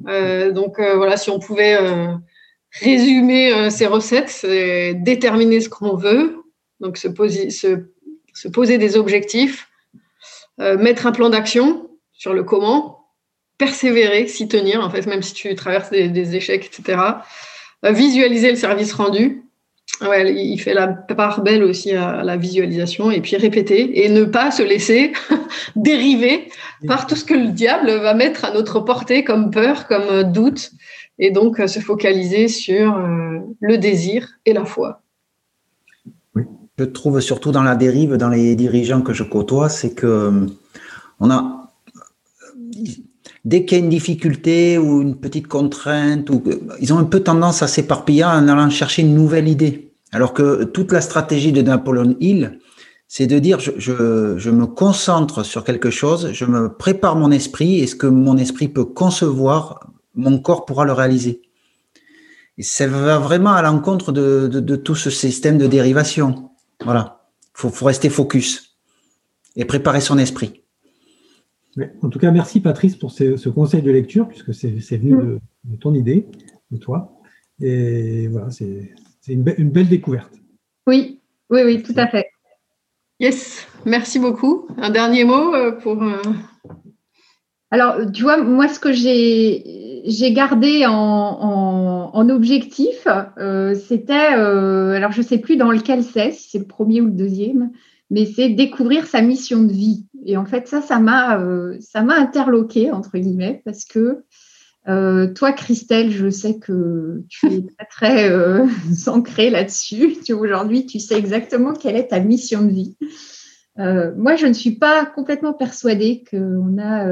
Euh, 0.06 0.52
donc, 0.52 0.78
euh, 0.78 0.96
voilà, 0.96 1.16
si 1.16 1.30
on 1.30 1.40
pouvait 1.40 1.76
euh, 1.76 2.12
résumer 2.80 3.68
ces 3.70 3.86
recettes, 3.86 4.28
c'est 4.28 4.94
déterminer 4.94 5.60
ce 5.60 5.68
qu'on 5.68 5.96
veut, 5.96 6.36
donc 6.78 6.96
se 6.96 7.08
poser, 7.08 7.50
se, 7.50 8.48
poser 8.52 8.78
des 8.78 8.96
objectifs, 8.96 9.68
mettre 10.58 11.06
un 11.06 11.12
plan 11.12 11.30
d'action 11.30 11.88
sur 12.12 12.32
le 12.32 12.44
comment, 12.44 13.06
persévérer, 13.58 14.28
s'y 14.28 14.46
tenir, 14.46 14.84
en 14.84 14.90
fait, 14.90 15.06
même 15.06 15.22
si 15.22 15.34
tu 15.34 15.52
traverses 15.56 15.90
des 15.90 16.36
échecs, 16.36 16.66
etc. 16.66 17.00
visualiser 17.82 18.50
le 18.50 18.56
service 18.56 18.92
rendu, 18.92 19.47
Ouais, 20.00 20.32
il 20.32 20.58
fait 20.58 20.74
la 20.74 20.86
part 20.86 21.42
belle 21.42 21.64
aussi 21.64 21.92
à 21.92 22.22
la 22.22 22.36
visualisation 22.36 23.10
et 23.10 23.20
puis 23.20 23.36
répéter 23.36 24.04
et 24.04 24.08
ne 24.08 24.24
pas 24.24 24.52
se 24.52 24.62
laisser 24.62 25.12
dériver 25.76 26.48
par 26.86 27.06
tout 27.08 27.16
ce 27.16 27.24
que 27.24 27.34
le 27.34 27.48
diable 27.48 27.90
va 27.90 28.14
mettre 28.14 28.44
à 28.44 28.52
notre 28.52 28.78
portée 28.80 29.24
comme 29.24 29.50
peur, 29.50 29.88
comme 29.88 30.32
doute 30.32 30.70
et 31.18 31.32
donc 31.32 31.58
euh, 31.58 31.66
se 31.66 31.80
focaliser 31.80 32.46
sur 32.46 32.96
euh, 32.96 33.38
le 33.60 33.78
désir 33.78 34.28
et 34.46 34.52
la 34.52 34.64
foi. 34.64 35.02
Oui. 36.36 36.44
Je 36.78 36.84
trouve 36.84 37.20
surtout 37.20 37.50
dans 37.50 37.64
la 37.64 37.74
dérive, 37.74 38.14
dans 38.14 38.28
les 38.28 38.54
dirigeants 38.54 39.02
que 39.02 39.12
je 39.12 39.24
côtoie, 39.24 39.68
c'est 39.68 39.94
que 39.94 40.06
euh, 40.06 40.46
on 41.18 41.30
a 41.30 41.72
dès 43.44 43.64
qu'il 43.64 43.78
y 43.78 43.80
a 43.80 43.84
une 43.84 43.90
difficulté 43.90 44.78
ou 44.78 45.02
une 45.02 45.16
petite 45.16 45.48
contrainte, 45.48 46.30
ou, 46.30 46.42
ils 46.80 46.92
ont 46.92 46.98
un 46.98 47.04
peu 47.04 47.20
tendance 47.20 47.62
à 47.62 47.66
s'éparpiller 47.66 48.24
en 48.24 48.46
allant 48.46 48.70
chercher 48.70 49.02
une 49.02 49.14
nouvelle 49.14 49.48
idée. 49.48 49.87
Alors 50.12 50.32
que 50.32 50.64
toute 50.64 50.92
la 50.92 51.00
stratégie 51.00 51.52
de 51.52 51.62
Napoleon 51.62 52.16
Hill, 52.20 52.58
c'est 53.08 53.26
de 53.26 53.38
dire 53.38 53.58
je, 53.58 53.72
je, 53.78 54.50
me 54.50 54.66
concentre 54.66 55.42
sur 55.42 55.64
quelque 55.64 55.90
chose, 55.90 56.30
je 56.32 56.44
me 56.44 56.74
prépare 56.74 57.16
mon 57.16 57.30
esprit 57.30 57.80
et 57.80 57.86
ce 57.86 57.96
que 57.96 58.06
mon 58.06 58.36
esprit 58.36 58.68
peut 58.68 58.84
concevoir, 58.84 59.90
mon 60.14 60.38
corps 60.38 60.66
pourra 60.66 60.84
le 60.84 60.92
réaliser. 60.92 61.42
Et 62.58 62.62
ça 62.62 62.86
va 62.86 63.18
vraiment 63.18 63.52
à 63.52 63.62
l'encontre 63.62 64.12
de, 64.12 64.48
de, 64.48 64.76
tout 64.76 64.94
ce 64.94 65.10
système 65.10 65.58
de 65.58 65.66
dérivation. 65.66 66.50
Voilà, 66.84 67.28
faut, 67.54 67.70
faut 67.70 67.86
rester 67.86 68.10
focus 68.10 68.76
et 69.56 69.64
préparer 69.64 70.00
son 70.00 70.18
esprit. 70.18 70.64
En 72.02 72.08
tout 72.08 72.18
cas, 72.18 72.32
merci 72.32 72.60
Patrice 72.60 72.96
pour 72.96 73.12
ce, 73.12 73.48
conseil 73.48 73.82
de 73.82 73.90
lecture, 73.90 74.26
puisque 74.28 74.52
c'est 74.52 74.96
venu 74.96 75.12
de, 75.12 75.40
de, 75.64 75.76
ton 75.76 75.94
idée, 75.94 76.26
de 76.72 76.76
toi. 76.78 77.14
Et 77.60 78.26
voilà, 78.28 78.50
c'est 78.50 78.92
c'est 79.28 79.34
une, 79.34 79.70
belle 79.70 79.88
découverte. 79.88 80.32
Oui, 80.86 81.20
oui, 81.50 81.60
oui, 81.62 81.82
tout 81.82 81.92
à 81.96 82.06
fait. 82.06 82.30
Yes, 83.20 83.66
merci 83.84 84.18
beaucoup. 84.18 84.66
Un 84.78 84.88
dernier 84.88 85.24
mot 85.24 85.54
euh, 85.54 85.72
pour. 85.72 86.02
Euh, 86.02 86.22
alors, 87.70 88.10
tu 88.10 88.22
vois, 88.22 88.38
moi, 88.38 88.68
ce 88.68 88.80
que 88.80 88.90
j'ai 88.92 90.32
gardé 90.32 90.86
en, 90.86 92.28
objectif, 92.30 93.06
euh, 93.38 93.74
c'était, 93.74 94.14
alors 94.14 95.12
je 95.12 95.20
ne 95.20 95.26
sais 95.26 95.38
plus 95.38 95.56
dans 95.56 95.70
lequel 95.70 96.02
c'est, 96.02 96.32
si 96.32 96.48
c'est 96.50 96.58
le 96.58 96.66
premier 96.66 97.02
ou 97.02 97.06
le 97.06 97.12
deuxième, 97.12 97.70
mais 98.10 98.24
c'est 98.24 98.48
découvrir 98.48 99.06
sa 99.06 99.20
mission 99.20 99.62
de 99.62 99.72
vie. 99.72 100.06
Et 100.24 100.38
en 100.38 100.46
fait, 100.46 100.66
ça, 100.68 100.80
ça 100.80 100.98
m'a, 100.98 101.38
ça 101.80 102.02
m'a 102.02 102.14
interloqué 102.14 102.90
entre 102.90 103.18
guillemets 103.18 103.60
parce 103.66 103.84
que 103.84 104.24
euh, 104.88 105.26
toi, 105.34 105.52
Christelle, 105.52 106.10
je 106.10 106.30
sais 106.30 106.58
que 106.58 107.22
tu 107.28 107.46
es 107.46 107.62
très, 107.90 108.30
euh, 108.30 108.66
ancrée 109.06 109.50
là-dessus. 109.50 110.16
Aujourd'hui, 110.30 110.86
tu 110.86 110.98
sais 110.98 111.18
exactement 111.18 111.74
quelle 111.74 111.96
est 111.96 112.08
ta 112.08 112.20
mission 112.20 112.62
de 112.62 112.70
vie. 112.70 112.96
Euh, 113.78 114.12
moi, 114.16 114.36
je 114.36 114.46
ne 114.46 114.54
suis 114.54 114.72
pas 114.72 115.04
complètement 115.04 115.52
persuadée 115.52 116.24
qu'on 116.30 116.78
a 116.78 117.04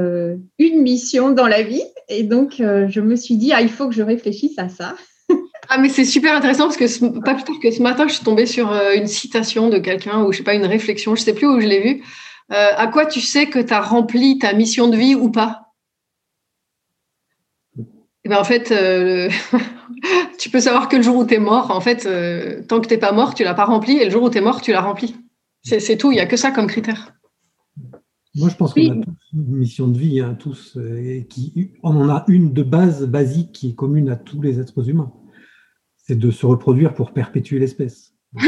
une 0.59 0.81
mission 0.81 1.31
dans 1.31 1.47
la 1.47 1.61
vie. 1.61 1.83
Et 2.09 2.23
donc, 2.23 2.55
je 2.57 2.99
me 2.99 3.15
suis 3.15 3.37
dit, 3.37 3.53
ah, 3.53 3.61
il 3.61 3.69
faut 3.69 3.87
que 3.87 3.95
je 3.95 4.01
réfléchisse 4.01 4.57
à 4.57 4.69
ça. 4.69 4.95
ah, 5.69 5.77
mais 5.77 5.89
c'est 5.89 6.05
super 6.05 6.35
intéressant 6.35 6.65
parce 6.65 6.77
que 6.77 7.19
pas 7.19 7.35
plus 7.35 7.43
tard 7.43 7.59
que 7.61 7.71
ce 7.71 7.81
matin, 7.81 8.07
je 8.07 8.15
suis 8.15 8.25
tombée 8.25 8.47
sur 8.47 8.71
une 8.95 9.07
citation 9.07 9.69
de 9.69 9.77
quelqu'un 9.77 10.23
ou 10.23 10.31
je 10.31 10.39
sais 10.39 10.43
pas, 10.43 10.55
une 10.55 10.65
réflexion, 10.65 11.15
je 11.15 11.21
sais 11.21 11.33
plus 11.33 11.47
où 11.47 11.59
je 11.61 11.67
l'ai 11.67 11.81
vue. 11.81 12.03
à 12.49 12.87
quoi 12.87 13.05
tu 13.05 13.21
sais 13.21 13.45
que 13.45 13.59
tu 13.59 13.73
as 13.73 13.81
rempli 13.81 14.39
ta 14.39 14.53
mission 14.53 14.89
de 14.89 14.97
vie 14.97 15.15
ou 15.15 15.29
pas? 15.29 15.66
Eh 18.27 18.29
ben, 18.29 18.39
en 18.39 18.43
fait, 18.43 18.73
euh, 18.73 19.29
tu 20.37 20.49
peux 20.49 20.59
savoir 20.59 20.89
que 20.89 20.97
le 20.97 21.01
jour 21.01 21.15
où 21.15 21.25
tu 21.25 21.35
es 21.35 21.39
mort, 21.39 21.71
en 21.71 21.79
fait, 21.79 22.05
euh, 22.05 22.61
tant 22.67 22.81
que 22.81 22.87
tu 22.87 22.93
n'es 22.93 22.99
pas 22.99 23.13
mort, 23.13 23.33
tu 23.33 23.45
l'as 23.45 23.53
pas 23.53 23.63
rempli, 23.63 23.99
et 23.99 24.03
le 24.03 24.11
jour 24.11 24.23
où 24.23 24.29
tu 24.29 24.37
es 24.37 24.41
mort, 24.41 24.59
tu 24.59 24.73
l'as 24.73 24.81
rempli. 24.81 25.15
C'est 25.63 25.95
tout, 25.95 26.11
il 26.11 26.15
n'y 26.15 26.19
a 26.19 26.25
que 26.25 26.35
ça 26.35 26.51
comme 26.51 26.67
critère. 26.67 27.13
Moi, 28.35 28.49
je 28.49 28.55
pense 28.57 28.73
qu'on 28.73 29.01
a 29.01 29.05
tous 29.05 29.15
une 29.31 29.55
mission 29.55 29.87
de 29.87 29.97
vie, 29.97 30.19
hein, 30.19 30.35
tous, 30.37 30.75
euh, 30.75 31.21
qui, 31.29 31.71
on 31.83 31.95
en 31.95 32.09
a 32.09 32.25
une 32.27 32.51
de 32.51 32.63
base 32.63 33.07
basique 33.07 33.53
qui 33.53 33.69
est 33.69 33.75
commune 33.75 34.09
à 34.09 34.17
tous 34.17 34.41
les 34.41 34.59
êtres 34.59 34.89
humains. 34.89 35.13
C'est 35.95 36.19
de 36.19 36.29
se 36.29 36.45
reproduire 36.45 36.95
pour 36.95 37.13
perpétuer 37.13 37.59
l'espèce. 37.59 38.13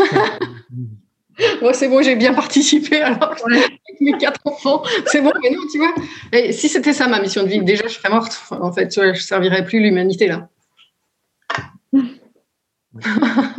Moi, 1.61 1.73
c'est 1.73 1.87
bon, 1.87 2.01
j'ai 2.01 2.15
bien 2.15 2.33
participé 2.33 3.01
alors 3.01 3.35
avec 3.45 4.01
mes 4.01 4.17
quatre 4.17 4.41
enfants. 4.45 4.83
C'est 5.05 5.21
bon, 5.21 5.31
mais 5.41 5.51
non, 5.51 5.61
tu 5.71 5.77
vois. 5.77 5.93
Et 6.33 6.51
si 6.51 6.69
c'était 6.69 6.93
ça 6.93 7.07
ma 7.07 7.19
mission 7.21 7.43
de 7.43 7.47
vie, 7.47 7.61
déjà, 7.61 7.87
je 7.87 7.93
serais 7.93 8.09
morte. 8.09 8.41
En 8.51 8.71
fait, 8.71 8.87
tu 8.89 8.99
vois, 8.99 9.13
je 9.13 9.19
ne 9.19 9.23
servirais 9.23 9.63
plus 9.63 9.79
l'humanité 9.79 10.27
là. 10.27 10.49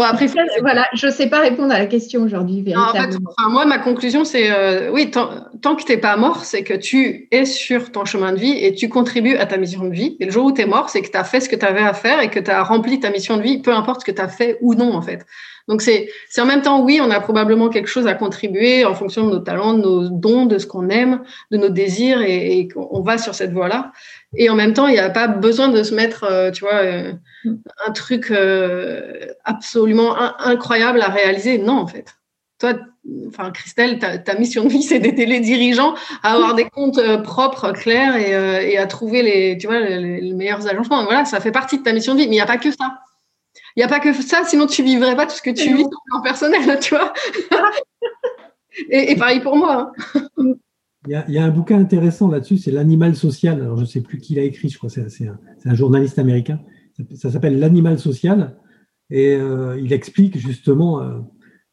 bon, 0.00 0.06
après, 0.06 0.26
voilà, 0.60 0.86
je 0.94 1.06
ne 1.06 1.12
sais 1.12 1.28
pas 1.28 1.40
répondre 1.40 1.72
à 1.72 1.78
la 1.78 1.86
question 1.86 2.22
aujourd'hui. 2.22 2.64
moi, 3.48 3.66
ma 3.66 3.78
conclusion, 3.78 4.24
c'est 4.24 4.50
euh, 4.50 4.90
oui, 4.90 5.10
tant, 5.10 5.76
que 5.76 5.84
tu 5.84 5.92
n'es 5.92 5.98
pas 5.98 6.16
mort, 6.16 6.44
c'est 6.44 6.62
que 6.62 6.74
tu 6.74 7.28
es 7.30 7.44
sur 7.44 7.92
ton 7.92 8.04
chemin 8.04 8.32
de 8.32 8.38
vie 8.38 8.56
et 8.64 8.74
tu 8.74 8.88
contribues 8.88 9.36
à 9.36 9.46
ta 9.46 9.56
mission 9.56 9.84
de 9.84 9.94
vie. 9.94 10.16
Et 10.20 10.24
le 10.24 10.30
jour 10.30 10.46
où 10.46 10.52
tu 10.52 10.62
es 10.62 10.66
mort, 10.66 10.88
c'est 10.88 11.02
que 11.02 11.10
tu 11.10 11.16
as 11.16 11.24
fait 11.24 11.40
ce 11.40 11.48
que 11.48 11.56
tu 11.56 11.66
avais 11.66 11.82
à 11.82 11.92
faire 11.92 12.20
et 12.20 12.30
que 12.30 12.40
tu 12.40 12.50
as 12.50 12.62
rempli 12.62 12.98
ta 13.00 13.10
mission 13.10 13.36
de 13.36 13.42
vie, 13.42 13.58
peu 13.58 13.74
importe 13.74 14.00
ce 14.00 14.06
que 14.06 14.12
tu 14.12 14.22
as 14.22 14.28
fait 14.28 14.58
ou 14.60 14.74
non, 14.74 14.94
en 14.94 15.02
fait. 15.02 15.26
Donc, 15.68 15.82
c'est 15.82 16.08
en 16.38 16.46
même 16.46 16.62
temps, 16.62 16.82
oui, 16.82 17.00
on 17.00 17.10
a 17.10 17.20
probablement 17.20 17.68
quelque 17.68 17.86
chose 17.86 18.06
à 18.06 18.14
contribuer 18.14 18.84
en 18.84 18.94
fonction 18.94 19.26
de 19.26 19.30
nos 19.30 19.38
talents, 19.38 19.74
de 19.74 19.82
nos 19.82 20.08
dons, 20.08 20.46
de 20.46 20.58
ce 20.58 20.66
qu'on 20.66 20.88
aime, 20.88 21.22
de 21.52 21.58
nos 21.58 21.68
désirs, 21.68 22.22
et, 22.22 22.58
et 22.58 22.68
on 22.74 23.02
va 23.02 23.18
sur 23.18 23.34
cette 23.36 23.52
voie-là. 23.52 23.92
Et 24.36 24.48
en 24.48 24.54
même 24.54 24.74
temps, 24.74 24.86
il 24.86 24.92
n'y 24.92 24.98
a 24.98 25.10
pas 25.10 25.26
besoin 25.26 25.68
de 25.68 25.82
se 25.82 25.94
mettre, 25.94 26.24
euh, 26.24 26.50
tu 26.50 26.64
vois, 26.64 26.84
euh, 26.84 27.12
mm. 27.44 27.56
un 27.86 27.92
truc 27.92 28.30
euh, 28.30 29.26
absolument 29.44 30.16
incroyable 30.40 31.02
à 31.02 31.08
réaliser. 31.08 31.58
Non, 31.58 31.78
en 31.78 31.86
fait. 31.86 32.14
Toi, 32.60 32.74
enfin, 33.28 33.50
Christelle, 33.50 33.98
ta, 33.98 34.34
mission 34.34 34.64
de 34.64 34.68
vie, 34.68 34.82
c'est 34.84 35.00
d'aider 35.00 35.26
les 35.26 35.40
dirigeants 35.40 35.94
à 36.22 36.34
avoir 36.34 36.54
des 36.54 36.66
comptes 36.66 37.00
propres, 37.22 37.72
clairs 37.72 38.16
et, 38.16 38.76
à 38.76 38.86
trouver 38.86 39.22
les, 39.22 39.58
tu 39.58 39.66
vois, 39.66 39.80
les, 39.80 40.32
meilleurs 40.32 40.66
agencements. 40.68 41.02
Voilà, 41.04 41.24
ça 41.24 41.40
fait 41.40 41.52
partie 41.52 41.78
de 41.78 41.82
ta 41.82 41.92
mission 41.92 42.14
de 42.14 42.20
vie. 42.20 42.26
Mais 42.26 42.34
il 42.34 42.38
n'y 42.38 42.40
a 42.40 42.46
pas 42.46 42.58
que 42.58 42.70
ça. 42.70 42.98
Il 43.74 43.80
n'y 43.80 43.84
a 43.84 43.88
pas 43.88 44.00
que 44.00 44.12
ça, 44.12 44.44
sinon 44.44 44.66
tu 44.66 44.82
vivrais 44.82 45.16
pas 45.16 45.26
tout 45.26 45.34
ce 45.34 45.42
que 45.42 45.50
tu 45.50 45.74
vis 45.74 45.86
en 46.12 46.20
personnel, 46.20 46.78
tu 46.80 46.94
vois. 46.94 47.12
et, 48.90 49.16
pareil 49.16 49.40
pour 49.40 49.56
moi. 49.56 49.92
Hein. 51.04 51.08
Mm. 51.08 51.24
Il 51.28 51.34
y, 51.34 51.38
a, 51.38 51.44
un 51.44 51.50
bouquin 51.50 51.78
intéressant 51.78 52.28
là-dessus, 52.28 52.58
c'est 52.58 52.70
L'animal 52.70 53.16
social. 53.16 53.60
Alors, 53.60 53.76
je 53.76 53.82
ne 53.82 53.86
sais 53.86 54.00
plus 54.00 54.18
qui 54.18 54.34
l'a 54.34 54.42
écrit, 54.42 54.68
je 54.68 54.78
crois 54.78 54.90
c'est 54.90 55.28
un, 55.64 55.74
journaliste 55.74 56.18
américain. 56.18 56.60
Ça, 57.14 57.30
s'appelle 57.30 57.58
L'animal 57.58 57.98
social. 57.98 58.56
Et 59.10 59.34
euh, 59.34 59.78
il 59.80 59.92
explique 59.92 60.38
justement 60.38 61.02
euh, 61.02 61.18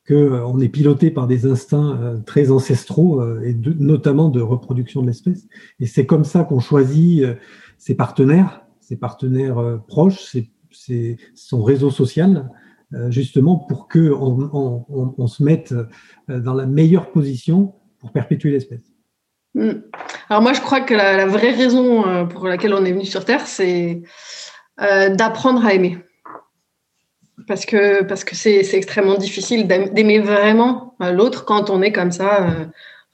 qu'on 0.07 0.59
est 0.59 0.69
piloté 0.69 1.11
par 1.11 1.27
des 1.27 1.45
instincts 1.45 1.99
euh, 2.01 2.17
très 2.19 2.49
ancestraux, 2.49 3.23
et 3.41 3.53
notamment 3.53 4.29
de 4.29 4.41
reproduction 4.41 5.01
de 5.01 5.07
l'espèce. 5.07 5.47
Et 5.79 5.85
c'est 5.85 6.05
comme 6.05 6.23
ça 6.23 6.43
qu'on 6.43 6.59
choisit 6.59 7.23
ses 7.77 7.95
partenaires, 7.95 8.65
ses 8.79 8.97
partenaires 8.97 9.81
proches, 9.87 10.35
son 11.35 11.63
réseau 11.63 11.91
social, 11.91 12.49
justement 13.09 13.57
pour 13.57 13.89
qu'on 13.89 15.13
on, 15.17 15.27
se 15.27 15.43
mette 15.43 15.75
dans 16.29 16.53
la 16.53 16.65
meilleure 16.65 17.11
position 17.11 17.75
pour 17.99 18.11
perpétuer 18.13 18.51
l'espèce. 18.51 18.96
Mm. 19.58 19.82
Alors 20.30 20.43
moi, 20.43 20.54
je 20.54 20.62
crois 20.62 20.82
que 20.82 20.93
la, 20.93 21.26
vraie 21.26 21.52
raison 21.52 22.08
euh, 22.08 22.26
pour 22.26 22.48
laquelle 22.48 22.74
on 22.76 22.86
est 22.86 22.91
venu 22.91 23.06
sur 23.06 23.26
Terre, 23.26 23.48
c'est 23.48 24.04
euh, 24.82 25.10
d'apprendre 25.10 25.65
à 25.65 25.74
aimer. 25.74 25.98
Parce 27.48 27.65
que 27.65 28.04
parce 28.04 28.24
que 28.24 28.36
c'est 28.36 28.62
extrêmement 28.74 29.15
difficile 29.15 29.67
d'aimer 29.67 30.20
vraiment 30.20 30.96
euh, 31.02 31.12
l'autre 31.12 31.43
quand 31.46 31.70
on 31.70 31.82
est 31.82 31.91
comme 31.91 32.12
ça. 32.12 32.67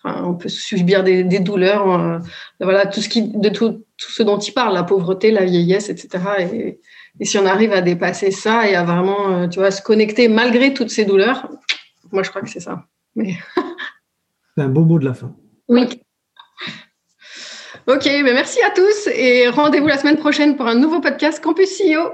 on 0.03 0.33
peut 0.33 0.49
subir 0.49 1.03
des, 1.03 1.23
douleurs, 1.39 2.19
voilà 2.59 2.85
tout 2.87 2.99
ce 2.99 3.07
qui 3.07 3.21
de 3.21 3.49
tout, 3.49 3.85
ce 3.97 4.21
dont 4.23 4.39
il 4.39 4.51
parle, 4.53 4.73
la 4.73 4.83
pauvreté, 4.83 5.31
la 5.31 5.45
vieillesse, 5.45 5.89
etc. 5.89 6.09
Et, 6.39 6.79
et, 7.19 7.25
si 7.25 7.37
on 7.37 7.45
arrive 7.45 7.71
à 7.71 7.81
dépasser 7.81 8.31
ça 8.31 8.67
et 8.67 8.75
à 8.75 8.83
vraiment, 8.83 9.47
tu 9.47 9.59
vois, 9.59 9.71
se 9.71 9.81
connecter 9.81 10.27
malgré 10.27 10.73
toutes 10.73 10.89
ces 10.89 11.05
douleurs, 11.05 11.47
moi 12.11 12.23
je 12.23 12.29
crois 12.29 12.41
que 12.41 12.49
c'est 12.49 12.59
ça. 12.59 12.85
Mais... 13.15 13.35
c'est 14.57 14.63
un 14.63 14.69
beau 14.69 14.83
mot 14.83 14.99
de 14.99 15.05
la 15.05 15.13
fin. 15.13 15.33
Oui. 15.69 16.02
Ok, 17.87 18.05
mais 18.05 18.33
merci 18.33 18.61
à 18.61 18.69
tous 18.71 19.07
et 19.07 19.49
rendez-vous 19.49 19.87
la 19.87 19.97
semaine 19.97 20.17
prochaine 20.17 20.55
pour 20.55 20.67
un 20.67 20.75
nouveau 20.75 21.01
podcast 21.01 21.43
Campus 21.43 21.77
CEO. 21.77 22.11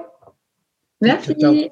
Merci. 1.02 1.69